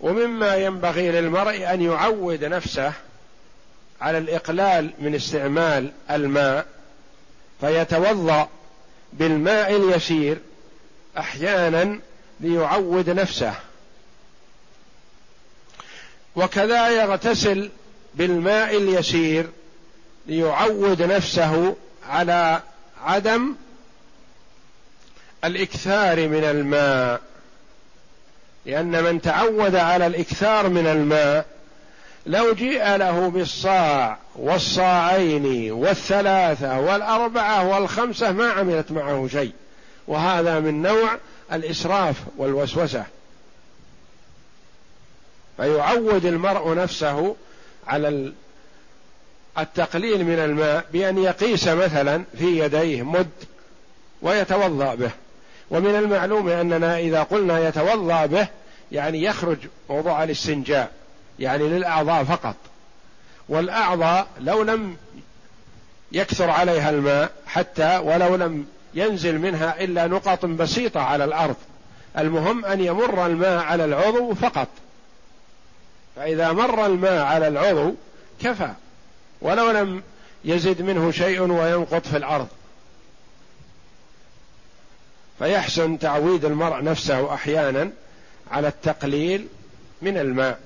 ومما 0.00 0.56
ينبغي 0.56 1.10
للمرء 1.10 1.74
أن 1.74 1.82
يعود 1.82 2.44
نفسه 2.44 2.92
على 4.00 4.18
الإقلال 4.18 4.90
من 4.98 5.14
استعمال 5.14 5.92
الماء 6.10 6.66
فيتوضأ 7.60 8.48
بالماء 9.12 9.76
اليسير 9.76 10.38
أحيانا 11.18 11.98
ليعود 12.40 13.10
نفسه. 13.10 13.54
وكذا 16.36 16.88
يغتسل 16.88 17.70
بالماء 18.14 18.76
اليسير 18.76 19.46
ليعود 20.26 21.02
نفسه 21.02 21.76
على 22.08 22.62
عدم 23.04 23.54
الإكثار 25.44 26.28
من 26.28 26.44
الماء. 26.44 27.20
لأن 28.66 29.02
من 29.04 29.20
تعود 29.20 29.74
على 29.74 30.06
الإكثار 30.06 30.68
من 30.68 30.86
الماء 30.86 31.57
لو 32.28 32.54
جيء 32.54 32.96
له 32.96 33.28
بالصاع 33.28 34.18
والصاعين 34.36 35.72
والثلاثة 35.72 36.80
والأربعة 36.80 37.68
والخمسة 37.68 38.32
ما 38.32 38.50
عملت 38.50 38.92
معه 38.92 39.28
شيء. 39.32 39.52
وهذا 40.06 40.60
من 40.60 40.82
نوع 40.82 41.16
الإسراف 41.52 42.16
والوسوسة. 42.36 43.04
فيعود 45.56 46.24
المرء 46.24 46.74
نفسه 46.74 47.36
على 47.86 48.32
التقليل 49.58 50.24
من 50.24 50.38
الماء 50.38 50.84
بأن 50.92 51.18
يقيس 51.18 51.68
مثلا 51.68 52.24
في 52.38 52.58
يديه 52.58 53.02
مد 53.02 53.30
ويتوضأ 54.22 54.94
به. 54.94 55.10
ومن 55.70 55.94
المعلوم 55.94 56.48
أننا 56.48 56.98
إذا 56.98 57.22
قلنا 57.22 57.68
يتوضأ 57.68 58.26
به 58.26 58.48
يعني 58.92 59.22
يخرج 59.22 59.58
موضوع 59.90 60.24
الاستنجاء 60.24 60.97
يعني 61.38 61.68
للأعضاء 61.68 62.24
فقط. 62.24 62.56
والأعضاء 63.48 64.26
لو 64.40 64.62
لم 64.62 64.96
يكثر 66.12 66.50
عليها 66.50 66.90
الماء 66.90 67.32
حتى 67.46 67.98
ولو 67.98 68.36
لم 68.36 68.66
ينزل 68.94 69.38
منها 69.38 69.84
إلا 69.84 70.06
نقط 70.06 70.46
بسيطة 70.46 71.00
على 71.00 71.24
الأرض 71.24 71.56
المهم 72.18 72.64
أن 72.64 72.80
يمر 72.80 73.26
الماء 73.26 73.58
على 73.58 73.84
العضو 73.84 74.34
فقط. 74.34 74.68
فإذا 76.16 76.52
مر 76.52 76.86
الماء 76.86 77.24
على 77.24 77.48
العضو 77.48 77.94
كفى 78.40 78.70
ولو 79.40 79.70
لم 79.70 80.02
يزد 80.44 80.82
منه 80.82 81.10
شيء 81.10 81.40
وينقط 81.40 82.06
في 82.06 82.16
الأرض. 82.16 82.48
فيحسن 85.38 85.98
تعويد 85.98 86.44
المرء 86.44 86.84
نفسه 86.84 87.34
أحيانا 87.34 87.90
على 88.50 88.68
التقليل 88.68 89.46
من 90.02 90.18
الماء. 90.18 90.60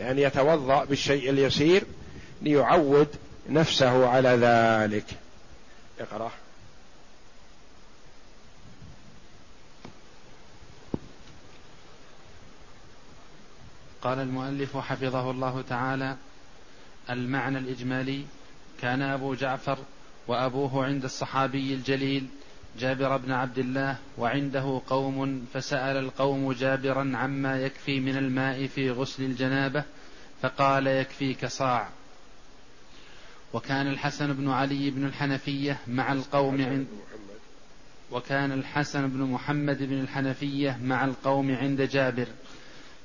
يعني 0.00 0.22
يتوضأ 0.22 0.84
بالشيء 0.84 1.30
اليسير 1.30 1.84
ليعود 2.42 3.08
نفسه 3.48 4.08
على 4.08 4.28
ذلك. 4.28 5.04
اقرأ. 6.00 6.30
قال 14.02 14.18
المؤلف 14.18 14.76
حفظه 14.76 15.30
الله 15.30 15.62
تعالى 15.68 16.16
المعنى 17.10 17.58
الإجمالي 17.58 18.24
كان 18.82 19.02
أبو 19.02 19.34
جعفر 19.34 19.78
وأبوه 20.26 20.84
عند 20.84 21.04
الصحابي 21.04 21.74
الجليل 21.74 22.26
جابر 22.78 23.16
بن 23.16 23.32
عبد 23.32 23.58
الله 23.58 23.96
وعنده 24.18 24.80
قوم 24.86 25.46
فسأل 25.54 25.96
القوم 25.96 26.52
جابرا 26.52 27.12
عما 27.14 27.60
يكفي 27.60 28.00
من 28.00 28.16
الماء 28.16 28.66
في 28.66 28.90
غسل 28.90 29.22
الجنابة 29.22 29.84
فقال 30.42 30.86
يكفيك 30.86 31.46
صاع. 31.46 31.88
وكان 33.52 33.86
الحسن 33.86 34.32
بن 34.32 34.50
علي 34.50 34.90
بن 34.90 35.04
الحنفية 35.04 35.78
مع 35.86 36.12
القوم 36.12 36.62
عند 36.62 36.86
وكان 38.10 38.52
الحسن 38.52 39.08
بن 39.08 39.18
محمد 39.18 39.82
بن 39.82 40.00
الحنفية 40.00 40.78
مع 40.82 41.04
القوم 41.04 41.54
عند 41.54 41.82
جابر 41.82 42.26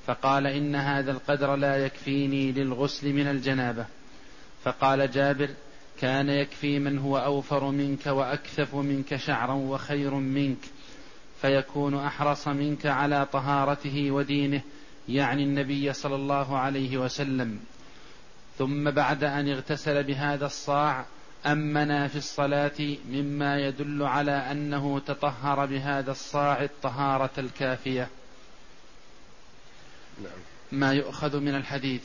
فقال 0.07 0.47
إن 0.47 0.75
هذا 0.75 1.11
القدر 1.11 1.55
لا 1.55 1.85
يكفيني 1.85 2.51
للغسل 2.51 3.13
من 3.13 3.27
الجنابة. 3.27 3.85
فقال 4.63 5.11
جابر 5.11 5.49
كان 6.01 6.29
يكفي 6.29 6.79
من 6.79 6.97
هو 6.97 7.17
أوفر 7.17 7.71
منك 7.71 8.07
وأكثف 8.07 8.75
منك 8.75 9.15
شعرا 9.15 9.53
وخير 9.53 10.13
منك 10.13 10.57
فيكون 11.41 11.95
أحرص 11.95 12.47
منك 12.47 12.85
على 12.85 13.25
طهارته 13.25 14.11
ودينه 14.11 14.61
يعني 15.09 15.43
النبي 15.43 15.93
صلى 15.93 16.15
الله 16.15 16.57
عليه 16.57 16.97
وسلم. 16.97 17.59
ثم 18.57 18.91
بعد 18.91 19.23
أن 19.23 19.49
اغتسل 19.49 20.03
بهذا 20.03 20.45
الصاع 20.45 21.05
امنا 21.45 22.07
في 22.07 22.15
الصلاة 22.15 22.95
مما 23.09 23.59
يدل 23.59 24.03
على 24.03 24.31
أنه 24.31 24.99
تطهر 24.99 25.65
بهذا 25.65 26.11
الصاع 26.11 26.63
الطهارة 26.63 27.31
الكافية. 27.37 28.09
نعم. 30.23 30.39
ما 30.71 30.93
يؤخذ 30.93 31.39
من 31.39 31.55
الحديث. 31.55 32.03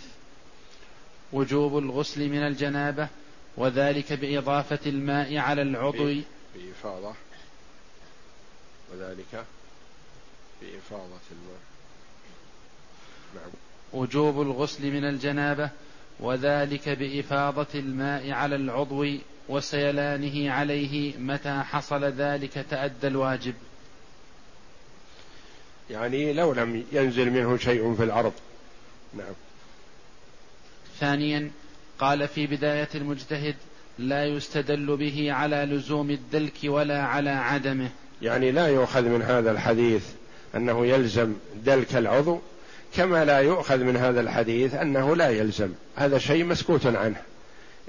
وجوب 1.32 1.78
الغسل 1.78 2.28
من 2.28 2.46
الجنابة 2.46 3.08
وذلك 3.56 4.12
بإضافة 4.12 4.78
الماء 4.86 5.36
على 5.36 5.62
العضو. 5.62 6.14
بإفاضة. 6.54 7.14
وذلك 8.92 9.44
بإفاضة 10.62 11.26
الماء. 11.32 11.60
نعم. 13.34 13.50
وجوب 13.92 14.42
الغسل 14.42 14.90
من 14.90 15.04
الجنابة. 15.04 15.70
وذلك 16.20 16.88
بإفاضة 16.88 17.66
الماء 17.74 18.30
على 18.30 18.56
العضو 18.56 19.06
وسيلانه 19.48 20.52
عليه 20.52 21.16
متى 21.18 21.62
حصل 21.62 22.04
ذلك 22.04 22.66
تأدى 22.70 23.06
الواجب. 23.06 23.54
يعني 25.90 26.32
لو 26.32 26.52
لم 26.52 26.84
ينزل 26.92 27.30
منه 27.30 27.56
شيء 27.56 27.94
في 27.94 28.04
الأرض. 28.04 28.32
نعم. 29.14 29.34
ثانيا 31.00 31.50
قال 32.00 32.28
في 32.28 32.46
بداية 32.46 32.88
المجتهد 32.94 33.54
لا 33.98 34.26
يستدل 34.26 34.96
به 34.96 35.32
على 35.32 35.56
لزوم 35.56 36.10
الدلك 36.10 36.58
ولا 36.64 37.02
على 37.02 37.30
عدمه. 37.30 37.88
يعني 38.22 38.52
لا 38.52 38.66
يؤخذ 38.66 39.02
من 39.02 39.22
هذا 39.22 39.50
الحديث 39.50 40.06
أنه 40.54 40.86
يلزم 40.86 41.34
دلك 41.64 41.96
العضو 41.96 42.38
كما 42.94 43.24
لا 43.24 43.38
يؤخذ 43.38 43.78
من 43.78 43.96
هذا 43.96 44.20
الحديث 44.20 44.74
أنه 44.74 45.16
لا 45.16 45.28
يلزم. 45.28 45.72
هذا 45.96 46.18
شيء 46.18 46.44
مسكوت 46.44 46.86
عنه. 46.86 47.22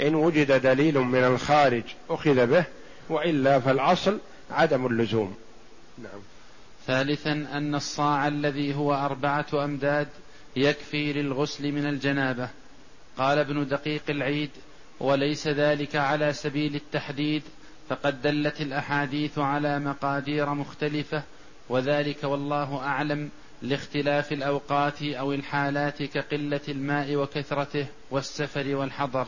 إن 0.02 0.16
وجد 0.16 0.62
دليل 0.62 1.00
من 1.00 1.24
الخارج 1.24 1.84
أخذ 2.10 2.48
به 2.48 2.64
وإلا 3.10 3.60
فالأصل 3.60 4.20
عدم 4.52 4.86
اللزوم. 4.86 5.36
نعم. 5.98 6.22
ثالثا 6.88 7.32
أن 7.32 7.76
الصاع 7.76 8.28
الذي 8.28 8.76
هو 8.76 8.94
أربعة 8.94 9.66
أمداد 9.66 10.08
يكفي 10.56 11.14
للغسل 11.14 11.72
من 11.72 11.86
الجنابة. 11.86 12.50
قال 13.22 13.40
ابن 13.40 13.68
دقيق 13.68 14.04
العيد 14.10 14.50
وليس 15.00 15.48
ذلك 15.48 15.96
على 15.96 16.34
سبيل 16.34 16.76
التحديد 16.76 17.44
فقد 17.90 18.22
دلت 18.22 18.62
الأحاديث 18.62 19.40
على 19.40 19.80
مقادير 19.80 20.54
مختلفة 20.54 21.24
وذلك 21.70 22.24
والله 22.24 22.78
أعلم 22.78 23.30
لاختلاف 23.62 24.32
الأوقات 24.32 25.04
أو 25.04 25.34
الحالات 25.34 26.04
كقلة 26.04 26.62
الماء 26.70 27.16
وكثرته 27.16 27.88
والسفر 28.12 28.76
والحضر. 28.76 29.28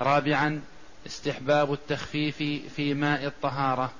رابعا 0.00 0.62
استحباب 1.06 1.72
التخفيف 1.72 2.36
في 2.76 2.94
ماء 2.94 3.26
الطهارة. 3.26 3.92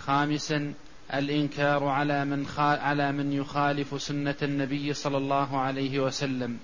خامسا 0.00 0.74
الإنكار 1.14 1.84
على 1.84 2.24
من 2.24 2.46
على 2.58 3.12
من 3.12 3.32
يخالف 3.32 4.02
سنة 4.02 4.36
النبي 4.42 4.94
صلى 4.94 5.16
الله 5.16 5.58
عليه 5.58 6.00
وسلم. 6.00 6.58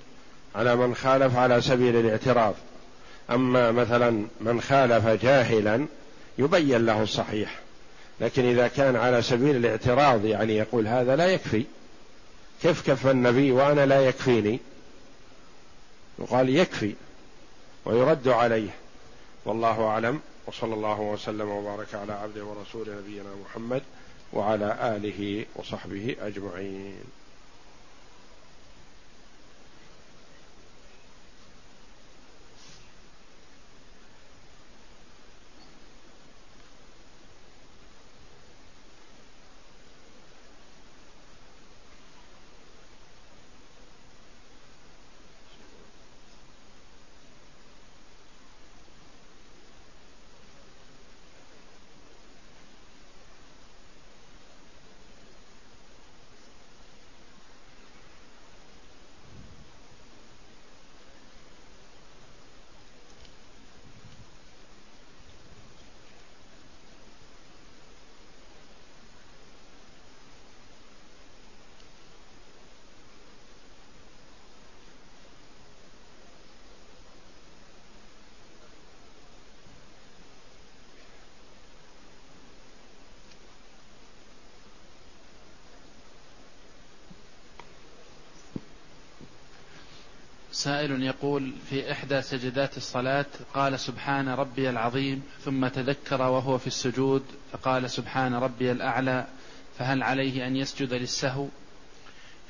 على 0.57 0.77
من 0.77 0.95
خالف 0.95 1.37
على 1.37 1.61
سبيل 1.61 1.97
الاعتراض. 1.97 2.55
أما 3.31 3.71
مثلا 3.71 4.27
من 4.41 4.61
خالف 4.61 5.07
جاهلا 5.07 5.87
يبين 6.39 6.87
له 6.87 7.03
الصحيح. 7.03 7.61
لكن 8.21 8.45
إذا 8.45 8.69
كان 8.69 8.97
على 8.97 9.23
سبيل 9.23 9.57
الاعتراض 9.57 10.25
يعني 10.25 10.57
يقول 10.57 10.87
هذا 10.87 11.17
لا 11.17 11.27
يكفي. 11.27 11.65
كيف 12.63 12.91
كفى 12.91 13.11
النبي 13.11 13.53
وأنا 13.53 13.87
لا 13.87 14.01
يكفيني 14.01 14.61
يقال 16.19 16.57
يكفي 16.57 16.95
ويرد 17.85 18.29
عليه. 18.29 18.71
والله 19.45 19.85
أعلم. 19.85 20.21
وصلى 20.47 20.75
الله 20.75 21.01
وسلم 21.01 21.49
وبارك 21.49 21.95
على 21.95 22.13
عبده 22.13 22.45
ورسوله 22.45 22.93
نبينا 22.99 23.29
محمد 23.45 23.83
وعلى 24.33 24.97
آله 24.97 25.45
وصحبه 25.57 26.17
أجمعين. 26.21 26.95
سائل 90.67 91.03
يقول 91.03 91.53
في 91.71 91.93
إحدى 91.93 92.23
سجدات 92.23 92.77
الصلاة 92.77 93.27
قال 93.55 93.81
سبحان 93.81 94.29
ربي 94.29 94.71
العظيم 94.71 95.23
ثم 95.45 95.69
تذكر 95.69 96.23
وهو 96.23 96.59
في 96.59 96.67
السجود 96.67 97.23
فقال 97.53 97.91
سبحان 97.91 98.35
ربي 98.35 98.73
الأعلى 98.73 99.27
فهل 99.79 100.03
عليه 100.03 100.47
أن 100.47 100.57
يسجد 100.57 100.93
للسهو؟ 100.95 101.47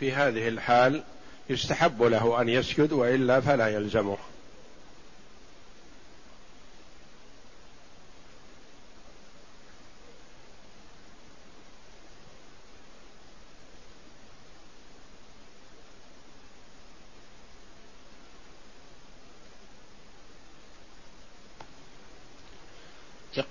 في 0.00 0.12
هذه 0.12 0.48
الحال 0.48 1.02
يستحب 1.50 2.02
له 2.02 2.40
أن 2.40 2.48
يسجد 2.48 2.92
وإلا 2.92 3.40
فلا 3.40 3.68
يلزمه. 3.68 4.18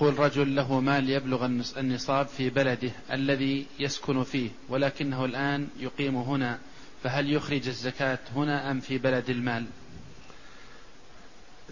يقول 0.05 0.19
رجل 0.19 0.55
له 0.55 0.79
مال 0.79 1.09
يبلغ 1.09 1.45
النصاب 1.77 2.27
في 2.27 2.49
بلده 2.49 2.91
الذي 3.11 3.65
يسكن 3.79 4.23
فيه 4.23 4.49
ولكنه 4.69 5.25
الآن 5.25 5.67
يقيم 5.79 6.15
هنا 6.17 6.59
فهل 7.03 7.33
يخرج 7.33 7.67
الزكاة 7.67 8.19
هنا 8.35 8.71
أم 8.71 8.79
في 8.79 8.97
بلد 8.97 9.29
المال؟ 9.29 9.65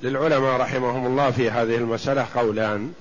للعلماء 0.03 0.59
رحمهم 0.59 1.07
الله 1.07 1.31
في 1.31 1.49
هذه 1.49 1.75
المسألة 1.75 2.27
قولان. 2.35 2.93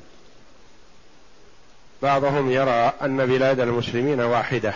بعضهم 2.03 2.51
يرى 2.51 2.93
أن 3.03 3.27
بلاد 3.27 3.61
المسلمين 3.61 4.21
واحدة. 4.21 4.75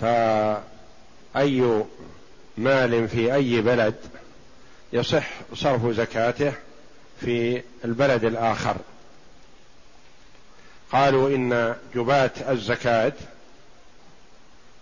فأي 0.00 1.84
مال 2.58 3.08
في 3.08 3.34
أي 3.34 3.60
بلد 3.60 3.94
يصح 4.92 5.30
صرف 5.54 5.86
زكاته 5.86 6.52
في 7.20 7.62
البلد 7.84 8.24
الآخر؟ 8.24 8.76
قالوا 10.92 11.28
إن 11.28 11.74
جباة 11.94 12.30
الزكاة 12.48 13.12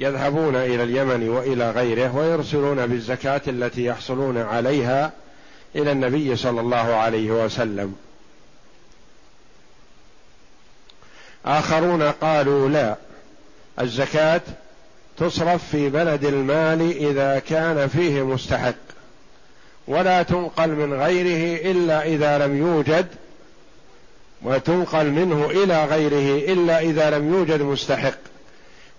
يذهبون 0.01 0.57
إلى 0.57 0.83
اليمن 0.83 1.29
وإلى 1.29 1.71
غيره 1.71 2.17
ويرسلون 2.17 2.87
بالزكاة 2.87 3.41
التي 3.49 3.85
يحصلون 3.85 4.39
عليها 4.39 5.13
إلى 5.77 5.93
النبي 5.93 6.37
صلى 6.37 6.61
الله 6.61 6.95
عليه 6.95 7.31
وسلم. 7.31 7.97
آخرون 11.47 12.03
قالوا 12.03 12.69
لا 12.69 12.97
الزكاة 13.81 14.41
تصرف 15.17 15.69
في 15.71 15.89
بلد 15.89 16.25
المال 16.25 16.97
إذا 16.97 17.39
كان 17.39 17.89
فيه 17.89 18.23
مستحق 18.23 18.75
ولا 19.87 20.23
تنقل 20.23 20.69
من 20.69 20.95
غيره 20.95 21.71
إلا 21.71 22.03
إذا 22.03 22.39
لم 22.39 22.57
يوجد 22.57 23.07
وتنقل 24.43 25.11
منه 25.11 25.51
إلى 25.51 25.85
غيره 25.85 26.53
إلا 26.53 26.81
إذا 26.81 27.11
لم 27.11 27.35
يوجد 27.35 27.63
مستحق. 27.63 28.19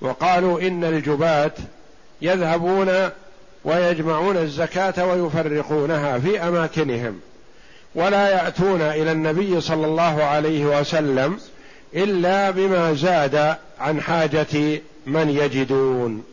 وقالوا 0.02 0.62
إن 0.62 0.84
الجباة 0.84 1.52
يذهبون 2.22 3.10
ويجمعون 3.64 4.38
الزكاة 4.38 5.06
ويفرقونها 5.06 6.20
في 6.20 6.42
أماكنهم 6.42 7.20
ولا 7.96 8.30
يأتون 8.30 8.82
إلى 8.82 9.12
النبي 9.12 9.62
صلى 9.62 9.86
الله 9.86 10.24
عليه 10.24 10.66
وسلم 10.80 11.40
إلا 11.96 12.52
بما 12.52 12.94
زاد 12.94 13.56
عن 13.80 14.02
حاجة 14.02 14.82
من 15.06 15.30
يجدون. 15.30 16.24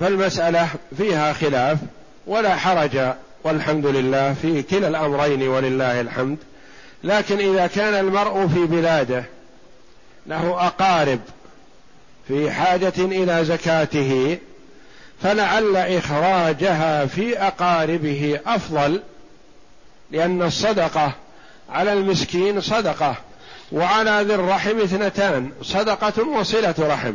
فالمسألة 0.00 0.68
فيها 0.96 1.32
خلاف 1.32 1.78
ولا 2.26 2.56
حرج 2.56 3.14
والحمد 3.46 3.86
لله 3.86 4.34
في 4.42 4.62
كلا 4.62 4.88
الأمرين 4.88 5.48
ولله 5.48 6.00
الحمد. 6.00 6.38
لكن 7.04 7.38
إذا 7.38 7.66
كان 7.66 7.94
المرء 7.94 8.46
في 8.46 8.66
بلاده 8.66 9.24
له 10.26 10.66
أقارب 10.66 11.20
في 12.28 12.50
حاجة 12.50 12.92
إلى 12.98 13.44
زكاته 13.44 14.38
فلعل 15.22 15.76
إخراجها 15.76 17.06
في 17.06 17.38
أقاربه 17.38 18.40
أفضل 18.46 19.02
لأن 20.10 20.42
الصدقة 20.42 21.12
على 21.70 21.92
المسكين 21.92 22.60
صدقة 22.60 23.16
وعلى 23.72 24.22
ذي 24.22 24.34
الرحم 24.34 24.80
اثنتان 24.80 25.50
صدقة 25.62 26.28
وصلة 26.28 26.74
رحم. 26.78 27.14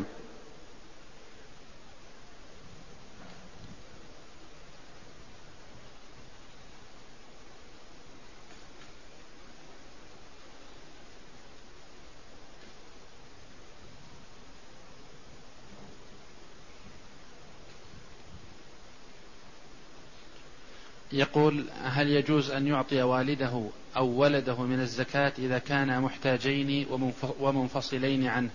يقول 21.21 21.65
هل 21.83 22.09
يجوز 22.09 22.51
أن 22.51 22.67
يعطي 22.67 23.01
والده 23.01 23.63
أو 23.97 24.07
ولده 24.07 24.61
من 24.61 24.79
الزكاة 24.79 25.33
إذا 25.39 25.57
كانا 25.57 25.99
محتاجين 25.99 26.85
ومنفصلين 27.39 28.27
عنه؟ 28.27 28.49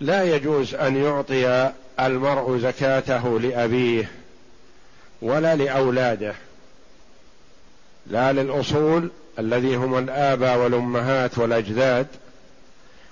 لا 0.00 0.24
يجوز 0.24 0.74
أن 0.74 0.96
يعطي 0.96 1.72
المرء 2.00 2.58
زكاته 2.58 3.40
لأبيه 3.40 4.10
ولا 5.22 5.56
لأولاده 5.56 6.34
لا 8.06 8.32
للأصول 8.32 9.10
الذي 9.38 9.76
هم 9.76 9.98
الآباء 9.98 10.58
والأمهات 10.58 11.38
والأجداد 11.38 12.06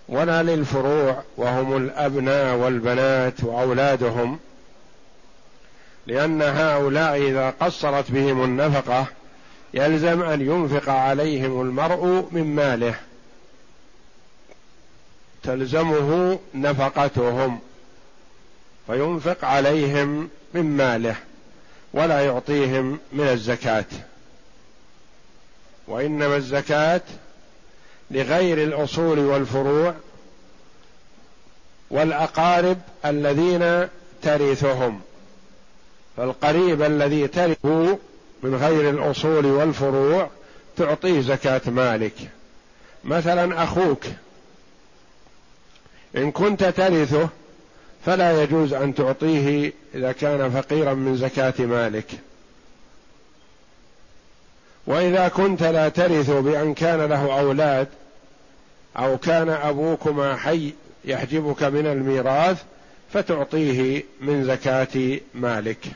ولا 0.09 0.43
للفروع 0.43 1.23
وهم 1.37 1.77
الأبناء 1.77 2.57
والبنات 2.57 3.45
وأولادهم 3.45 4.39
لأن 6.11 6.43
هؤلاء 6.43 7.17
إذا 7.17 7.51
قصرت 7.51 8.11
بهم 8.11 8.45
النفقة 8.45 9.07
يلزم 9.75 10.23
أن 10.23 10.41
ينفق 10.41 10.89
عليهم 10.89 11.61
المرء 11.61 12.29
من 12.33 12.55
ماله. 12.55 12.95
تلزمه 15.43 16.39
نفقتهم 16.55 17.59
فينفق 18.87 19.45
عليهم 19.45 20.31
من 20.55 20.77
ماله 20.77 21.17
ولا 21.93 22.21
يعطيهم 22.21 22.99
من 23.13 23.29
الزكاة. 23.29 23.85
وإنما 25.89 26.37
الزكاة 26.37 27.03
لغير 28.11 28.63
الأصول 28.65 29.19
والفروع 29.19 29.95
والأقارب 31.91 32.79
الذين 33.05 33.89
ترثهم. 34.23 35.01
فالقريب 36.17 36.83
الذي 36.83 37.29
ترثه 37.29 37.99
من 38.43 38.55
غير 38.55 38.91
الأصول 38.91 39.47
والفروع 39.47 40.31
تعطيه 40.77 41.21
زكاة 41.21 41.61
مالك. 41.67 42.15
مثلا 43.05 43.63
أخوك 43.63 44.05
إن 46.17 46.31
كنت 46.31 46.65
ترثه 46.65 47.29
فلا 48.07 48.43
يجوز 48.43 48.73
أن 48.73 48.95
تعطيه 48.95 49.73
إذا 49.95 50.13
كان 50.13 50.51
فقيرا 50.51 50.95
من 50.95 51.17
زكاة 51.17 51.55
مالك. 51.59 52.07
وإذا 54.87 55.29
كنت 55.29 55.63
لا 55.63 55.89
ترث 55.89 56.31
بأن 56.31 56.75
كان 56.75 57.01
له 57.01 57.41
أولاد 57.41 57.89
أو 58.97 59.19
كان 59.19 59.49
أبوكما 59.49 60.37
حي 60.37 60.75
يحجبك 61.05 61.63
من 61.63 61.87
الميراث 61.87 62.63
فتعطيه 63.13 64.05
من 64.21 64.45
زكاة 64.45 65.21
مالك. 65.35 65.87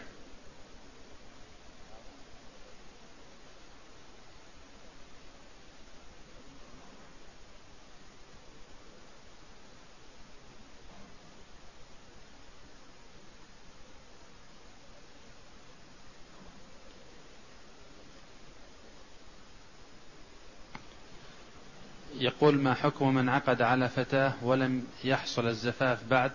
يقول 22.19 22.55
ما 22.59 22.75
حكم 22.75 23.15
من 23.15 23.29
عقد 23.29 23.63
على 23.63 23.89
فتاة 23.89 24.33
ولم 24.43 24.87
يحصل 25.05 25.47
الزفاف 25.47 25.99
بعد؟ 26.11 26.33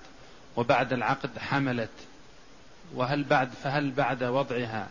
وبعد 0.55 0.93
العقد 0.93 1.37
حملت 1.37 1.89
وهل 2.95 3.23
بعد 3.23 3.49
فهل 3.63 3.91
بعد 3.91 4.23
وضعها 4.23 4.87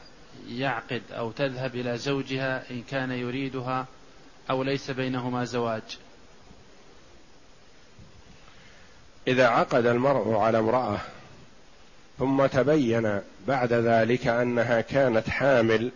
يعقد 0.49 1.03
أو 1.11 1.31
تذهب 1.31 1.75
إلى 1.75 1.99
زوجها 1.99 2.71
إن 2.71 2.83
كان 2.83 3.11
يريدها 3.11 3.87
أو 4.51 4.63
ليس 4.63 4.91
بينهما 4.91 5.45
زواج؟ 5.45 5.99
إذا 9.29 9.47
عقد 9.47 9.87
المرء 9.87 10.37
على 10.37 10.59
امرأة 10.59 10.99
ثم 12.19 12.47
تبين 12.47 13.21
بعد 13.47 13.73
ذلك 13.73 14.27
أنها 14.27 14.81
كانت 14.81 15.29
حامل 15.29 15.91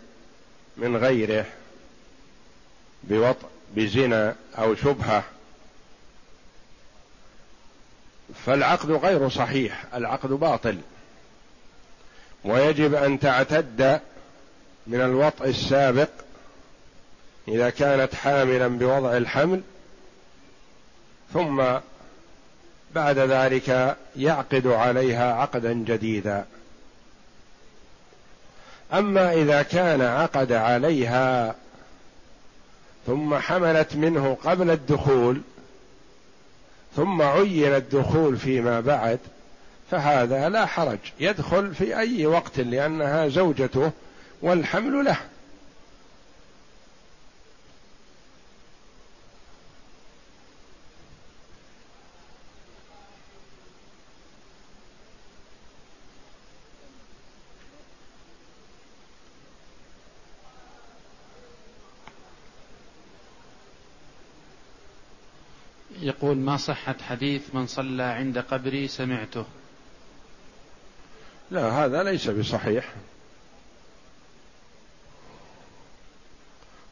من 0.77 0.97
غيره 0.97 1.47
بوطء 3.05 3.49
بزنا 3.77 4.37
أو 4.59 4.75
شبهة 4.75 5.25
فالعقد 8.47 8.91
غير 8.91 9.29
صحيح 9.29 9.85
العقد 9.95 10.29
باطل. 10.31 10.79
ويجب 12.45 12.95
أن 12.95 13.21
تعتد 13.21 14.01
من 14.87 15.01
الوطء 15.01 15.49
السابق 15.49 16.09
إذا 17.49 17.71
كانت 17.71 18.15
حاملا 18.15 18.69
بوضع 18.69 19.17
الحمل 19.17 19.63
ثم 21.33 21.63
بعد 22.95 23.19
ذلك 23.19 23.97
يعقد 24.17 24.67
عليها 24.67 25.35
عقدا 25.35 25.73
جديدا. 25.73 26.45
أما 28.93 29.33
إذا 29.33 29.63
كان 29.63 30.01
عقد 30.01 30.53
عليها 30.53 31.55
ثم 33.07 33.35
حملت 33.35 33.97
منه 33.97 34.37
قبل 34.45 34.71
الدخول 34.71 35.41
ثم 36.97 37.23
عين 37.23 37.75
الدخول 37.75 38.37
فيما 38.37 38.81
بعد 38.81 39.19
فهذا 39.91 40.49
لا 40.49 40.67
حرج 40.67 40.99
يدخل 41.21 41.75
في 41.75 41.99
أي 41.99 42.27
وقت 42.27 42.61
لأنها 42.61 43.29
زوجته 43.29 43.93
والحمل 44.43 45.05
له 45.05 45.19
يقول 66.03 66.37
ما 66.53 66.59
صحة 66.59 66.97
حديث 67.09 67.43
من 67.55 67.67
صلى 67.67 68.03
عند 68.03 68.39
قبري 68.39 68.89
سمعته. 68.89 69.45
لا 71.51 71.85
هذا 71.85 72.03
ليس 72.03 72.29
بصحيح. 72.29 72.95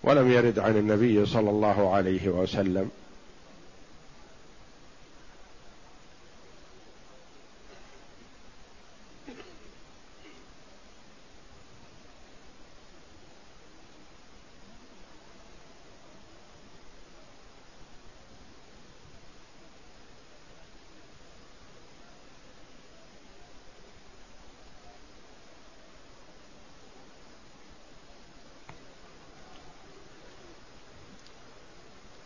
ولم 0.02 0.32
يرد 0.32 0.58
عن 0.58 0.76
النبي 0.76 1.26
صلى 1.26 1.50
الله 1.50 1.94
عليه 1.94 2.28
وسلم. 2.28 2.90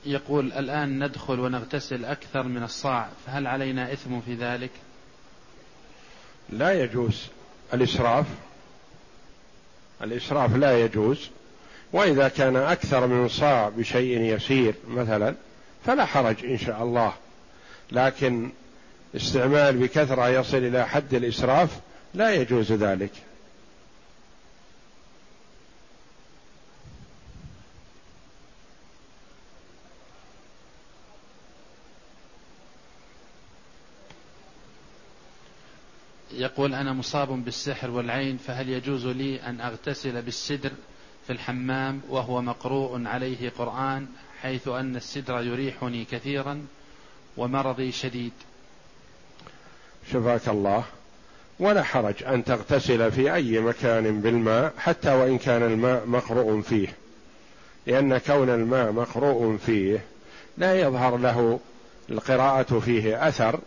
يقول 0.07 0.53
الآن 0.53 1.05
ندخل 1.05 1.41
ونغتسل 1.41 2.05
أكثر 2.05 2.43
من 2.43 2.63
الصاع 2.63 3.09
فهل 3.27 3.47
علينا 3.47 3.93
إثم 3.93 4.21
في 4.21 4.35
ذلك؟ 4.35 4.71
لا 6.51 6.83
يجوز 6.83 7.27
الإسراف. 7.75 8.27
الإسراف 10.03 10.57
لا 10.57 10.81
يجوز. 10.81 11.31
وإذا 11.93 12.29
كان 12.29 12.57
أكثر 12.57 13.07
من 13.07 13.29
صاع 13.29 13.69
بشيء 13.69 14.21
يسير 14.21 14.75
مثلا 14.89 15.35
فلا 15.87 16.05
حرج 16.05 16.45
إن 16.45 16.59
شاء 16.59 16.83
الله. 16.83 17.13
لكن 17.93 18.51
استعمال 19.17 19.77
بكثرة 19.77 20.29
يصل 20.29 20.57
إلى 20.57 20.89
حد 20.89 21.15
الإسراف 21.15 21.81
لا 22.15 22.35
يجوز 22.35 22.73
ذلك. 22.73 23.11
يقول 36.45 36.75
أنا 36.75 36.93
مصاب 36.93 37.45
بالسحر 37.45 37.91
والعين 37.91 38.37
فهل 38.37 38.69
يجوز 38.69 39.07
لي 39.07 39.43
أن 39.43 39.61
أغتسل 39.61 40.23
بالسدر 40.23 40.71
في 41.27 41.33
الحمام 41.33 42.01
وهو 42.09 42.43
مقروء 42.43 43.07
عليه 43.07 43.51
قرآن 43.59 44.07
حيث 44.43 44.69
أن 44.69 44.97
السدر 44.97 45.43
يريحني 45.43 46.05
كثيرا 46.05 46.67
ومرضي 47.37 47.93
شديد؟ 47.93 48.33
شفاك 50.13 50.49
الله. 50.49 50.85
ولا 51.59 51.83
حرج 51.83 52.25
أن 52.25 52.45
تغتسل 52.45 53.13
في 53.13 53.35
أي 53.35 53.61
مكان 53.61 54.21
بالماء 54.21 54.73
حتى 54.79 55.13
وإن 55.13 55.39
كان 55.39 55.63
الماء 55.63 56.07
مقروء 56.07 56.61
فيه. 56.61 56.89
لأن 57.87 58.19
كون 58.19 58.51
الماء 58.51 58.93
مقروء 58.93 59.57
فيه 59.57 60.05
لا 60.59 60.81
يظهر 60.81 61.17
له 61.17 61.61
القراءة 62.11 62.81
فيه 62.81 63.29
أثر. 63.29 63.61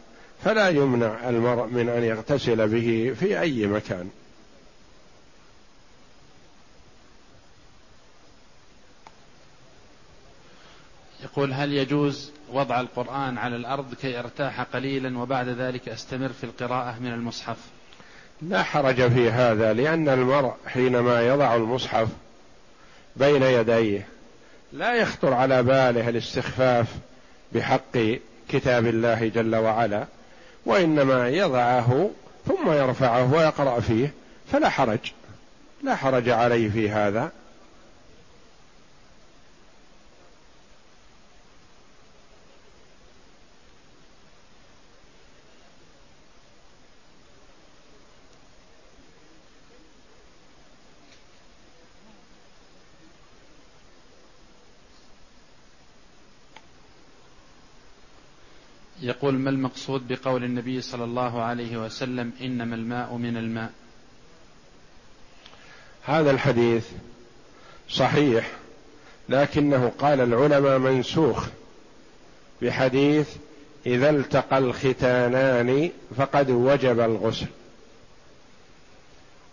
فلا 0.43 0.69
يمنع 0.69 1.29
المرء 1.29 1.65
من 1.65 1.89
أن 1.89 2.03
يغتسل 2.03 2.67
به 2.67 3.15
في 3.19 3.39
أي 3.41 3.67
مكان. 3.67 4.09
يقول 11.23 11.53
هل 11.53 11.73
يجوز 11.73 12.31
وضع 12.53 12.79
القرآن 12.79 13.37
على 13.37 13.55
الأرض 13.55 13.93
كي 13.93 14.19
أرتاح 14.19 14.61
قليلا 14.61 15.19
وبعد 15.19 15.47
ذلك 15.47 15.89
أستمر 15.89 16.29
في 16.29 16.43
القراءة 16.43 16.99
من 16.99 17.13
المصحف؟ 17.13 17.57
لا 18.41 18.63
حرج 18.63 19.11
في 19.11 19.31
هذا 19.31 19.73
لأن 19.73 20.09
المرء 20.09 20.53
حينما 20.67 21.27
يضع 21.27 21.55
المصحف 21.55 22.07
بين 23.15 23.43
يديه 23.43 24.07
لا 24.73 24.93
يخطر 24.93 25.33
على 25.33 25.63
باله 25.63 26.09
الاستخفاف 26.09 26.87
بحق 27.51 27.97
كتاب 28.49 28.87
الله 28.87 29.27
جل 29.27 29.55
وعلا. 29.55 30.05
وإنما 30.67 31.29
يضعه 31.29 32.09
ثم 32.47 32.71
يرفعه 32.71 33.33
ويقرأ 33.33 33.79
فيه 33.79 34.13
فلا 34.51 34.69
حرج. 34.69 34.99
لا 35.83 35.95
حرج 35.95 36.29
عليه 36.29 36.69
في 36.69 36.89
هذا. 36.89 37.31
يقول 59.17 59.33
ما 59.33 59.49
المقصود 59.49 60.07
بقول 60.07 60.43
النبي 60.43 60.81
صلى 60.81 61.03
الله 61.03 61.41
عليه 61.41 61.77
وسلم 61.77 62.31
إنما 62.41 62.75
الماء 62.75 63.15
من 63.15 63.37
الماء؟ 63.37 63.71
هذا 66.03 66.31
الحديث 66.31 66.85
صحيح 67.89 68.51
لكنه 69.29 69.91
قال 69.99 70.21
العلماء 70.21 70.77
منسوخ 70.77 71.47
بحديث 72.61 73.29
إذا 73.85 74.09
التقى 74.09 74.57
الختانان 74.57 75.89
فقد 76.17 76.49
وجب 76.49 76.99
الغسل. 76.99 77.47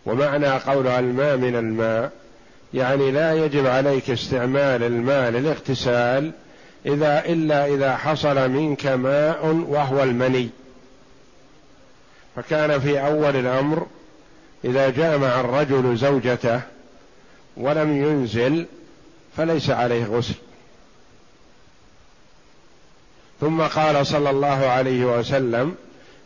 ومعنى 0.06 0.48
قول 0.48 0.86
الماء 0.86 1.36
من 1.36 1.56
الماء 1.56 2.12
يعني 2.74 3.10
لا 3.10 3.34
يجب 3.44 3.66
عليك 3.66 4.10
استعمال 4.10 4.82
الماء 4.82 5.30
للاغتسال 5.30 6.32
إذا 6.86 7.24
إلا 7.24 7.66
إذا 7.66 7.96
حصل 7.96 8.50
منك 8.50 8.86
ماء 8.86 9.46
وهو 9.46 10.02
المني. 10.02 10.48
فكان 12.36 12.80
في 12.80 13.06
أول 13.06 13.36
الأمر 13.36 13.86
إذا 14.64 14.90
جامع 14.90 15.40
الرجل 15.40 15.96
زوجته 15.96 16.60
ولم 17.56 18.02
ينزل 18.04 18.66
فليس 19.36 19.70
عليه 19.70 20.04
غسل. 20.04 20.34
ثم 23.40 23.62
قال 23.62 24.06
صلى 24.06 24.30
الله 24.30 24.66
عليه 24.66 25.04
وسلم 25.18 25.74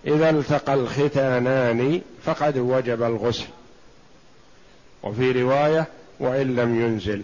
إذا 0.06 0.30
التقى 0.30 0.74
الختانان 0.74 2.00
فقد 2.24 2.58
وجب 2.58 3.02
الغسل. 3.02 3.46
وفي 5.02 5.42
رواية 5.42 5.86
وإن 6.20 6.56
لم 6.56 6.84
ينزل. 6.84 7.22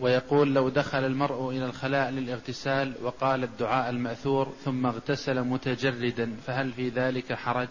ويقول 0.00 0.54
لو 0.54 0.68
دخل 0.68 1.04
المرء 1.04 1.50
إلى 1.50 1.64
الخلاء 1.64 2.10
للاغتسال 2.10 2.92
وقال 3.02 3.44
الدعاء 3.44 3.90
المأثور 3.90 4.52
ثم 4.64 4.86
اغتسل 4.86 5.40
متجردا 5.42 6.32
فهل 6.46 6.72
في 6.72 6.88
ذلك 6.88 7.32
حرج؟ 7.32 7.68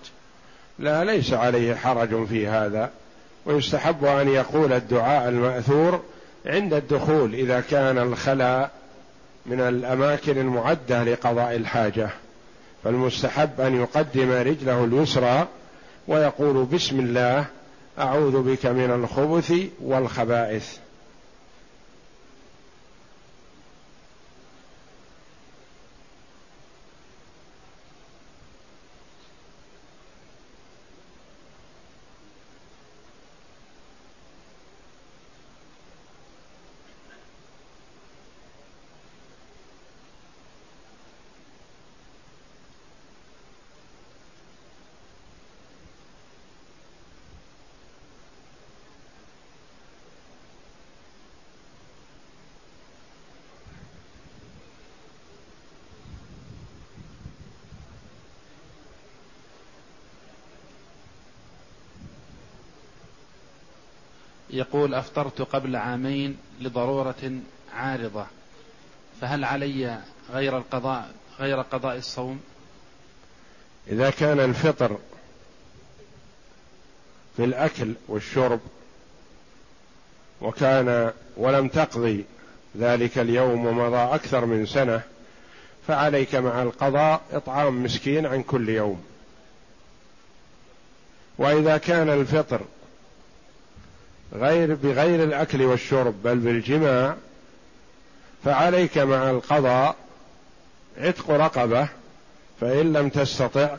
لا 0.80 1.04
ليس 1.04 1.34
عليه 1.34 1.76
حرج 1.76 2.26
في 2.26 2.48
هذا 2.48 2.92
ويستحب 3.46 4.06
أن 4.06 4.28
يقول 4.28 4.74
الدعاء 4.74 5.30
المأثور 5.30 6.04
عند 6.46 6.74
الدخول 6.74 7.34
إذا 7.34 7.62
كان 7.62 7.98
الخلاء 7.98 8.72
من 9.46 9.60
الأماكن 9.60 10.38
المعدة 10.38 11.04
لقضاء 11.04 11.56
الحاجة 11.56 12.10
فالمستحب 12.84 13.62
أن 13.62 13.76
يقدم 13.76 14.32
رجله 14.32 14.84
اليسرى 14.84 15.48
ويقول 16.08 16.66
بسم 16.66 17.00
الله 17.00 17.46
أعوذ 18.00 18.42
بك 18.42 18.66
من 18.66 18.92
الخبث 18.92 19.54
والخبائث 19.82 20.78
يقول 64.50 64.94
أفطرت 64.94 65.42
قبل 65.42 65.76
عامين 65.76 66.38
لضرورة 66.62 67.32
عارضة 67.74 68.26
فهل 69.22 69.44
علي 69.44 70.00
غير 70.30 70.58
القضاء 70.58 71.12
غير 71.40 71.62
قضاء 71.62 71.98
الصوم؟ 71.98 72.40
إذا 73.88 74.10
كان 74.10 74.40
الفطر 74.40 74.98
في 77.38 77.44
الأكل 77.44 77.94
والشرب 78.08 78.60
وكان 80.42 81.14
ولم 81.38 81.68
تقضي 81.68 82.26
ذلك 82.78 83.18
اليوم 83.18 83.66
ومضى 83.66 84.16
أكثر 84.16 84.46
من 84.46 84.66
سنة 84.66 85.02
فعليك 85.88 86.36
مع 86.36 86.62
القضاء 86.62 87.22
إطعام 87.32 87.84
مسكين 87.84 88.26
عن 88.26 88.44
كل 88.44 88.70
يوم 88.70 89.04
وإذا 91.38 91.78
كان 91.78 92.10
الفطر 92.10 92.62
غير 94.34 94.76
بغير 94.76 95.24
الأكل 95.24 95.62
والشرب 95.62 96.24
بل 96.24 96.36
بالجماع. 96.36 97.16
فعليك 98.46 98.98
مع 98.98 99.30
القضاء 99.30 99.96
عتق 100.98 101.32
رقبة 101.32 101.88
فإن 102.62 102.94
لم 102.94 103.10
تستطع 103.10 103.78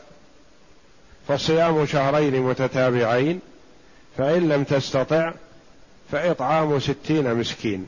فصيام 1.27 1.85
شهرين 1.85 2.41
متتابعين 2.41 3.39
فإن 4.17 4.49
لم 4.49 4.63
تستطع 4.63 5.33
فإطعام 6.11 6.79
ستين 6.79 7.35
مسكين. 7.35 7.87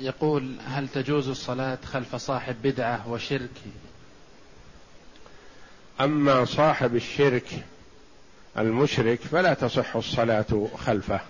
يقول 0.00 0.56
هل 0.66 0.88
تجوز 0.88 1.28
الصلاة 1.28 1.78
خلف 1.84 2.16
صاحب 2.16 2.56
بدعة 2.62 3.10
وشرك؟ 3.10 3.50
أما 6.00 6.44
صاحب 6.44 6.96
الشرك 6.96 7.64
المشرك 8.58 9.20
فلا 9.20 9.54
تصح 9.54 9.96
الصلاة 9.96 10.68
خلفه. 10.78 11.20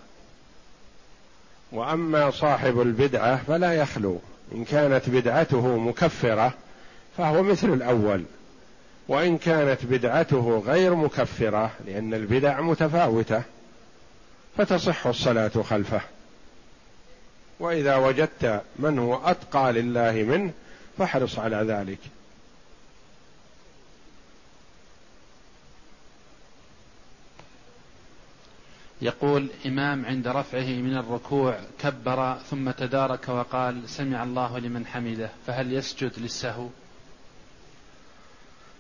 وأما 1.72 2.30
صاحب 2.30 2.80
البدعة 2.80 3.36
فلا 3.36 3.72
يخلو. 3.72 4.18
إن 4.54 4.64
كانت 4.64 5.08
بدعته 5.08 5.76
مكفرة 5.76 6.54
فهو 7.16 7.42
مثل 7.42 7.72
الأول. 7.72 8.24
وإن 9.08 9.38
كانت 9.38 9.84
بدعته 9.84 10.62
غير 10.66 10.94
مكفرة 10.94 11.70
لأن 11.86 12.14
البدع 12.14 12.60
متفاوتة 12.60 13.42
فتصح 14.56 15.06
الصلاة 15.06 15.62
خلفه. 15.62 16.00
وإذا 17.61 17.96
وجدت 17.96 18.62
من 18.78 18.98
هو 18.98 19.20
أتقى 19.24 19.72
لله 19.72 20.12
منه 20.12 20.52
فاحرص 20.98 21.38
على 21.38 21.57
ذلك. 21.57 21.98
يقول 29.02 29.48
إمام 29.66 30.07
عند 30.07 30.28
رفعه 30.28 30.68
من 30.68 30.96
الركوع 30.96 31.59
كبر 31.78 32.36
ثم 32.50 32.70
تدارك 32.70 33.28
وقال 33.28 33.88
سمع 33.88 34.22
الله 34.22 34.59
لمن 34.59 34.86
حمده 34.86 35.30
فهل 35.46 35.72
يسجد 35.72 36.12
للسهو؟ 36.18 36.68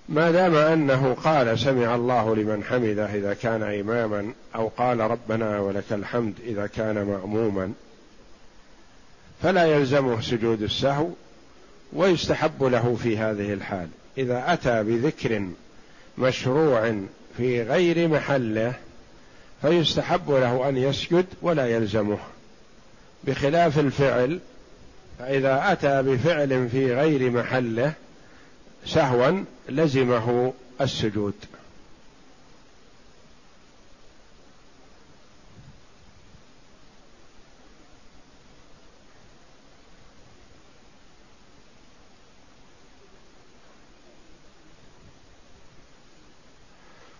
ما 0.08 0.30
دام 0.30 0.54
أنه 0.54 1.14
قال 1.14 1.58
سمع 1.58 1.94
الله 1.94 2.36
لمن 2.36 2.64
حمده 2.64 3.14
إذا 3.14 3.34
كان 3.34 3.62
إماما 3.62 4.32
أو 4.54 4.68
قال 4.68 5.00
ربنا 5.00 5.60
ولك 5.60 5.92
الحمد 5.92 6.34
إذا 6.44 6.66
كان 6.66 7.02
مأموما 7.02 7.72
فلا 9.42 9.66
يلزمه 9.66 10.20
سجود 10.20 10.62
السهو 10.62 11.08
ويستحب 11.92 12.64
له 12.64 12.96
في 13.02 13.18
هذه 13.18 13.52
الحال. 13.52 13.88
إذا 14.18 14.52
أتى 14.52 14.82
بذكر 14.82 15.46
مشروع 16.18 17.00
في 17.36 17.62
غير 17.62 18.08
محله 18.08 18.74
فيستحب 19.62 20.30
له 20.30 20.68
أن 20.68 20.76
يسجد 20.76 21.26
ولا 21.42 21.66
يلزمه. 21.66 22.18
بخلاف 23.24 23.78
الفعل 23.78 24.40
فإذا 25.18 25.72
أتى 25.72 26.02
بفعل 26.02 26.68
في 26.68 26.94
غير 26.94 27.30
محله 27.30 27.92
سهوا 28.86 29.44
لزمه 29.68 30.52
السجود. 30.80 31.34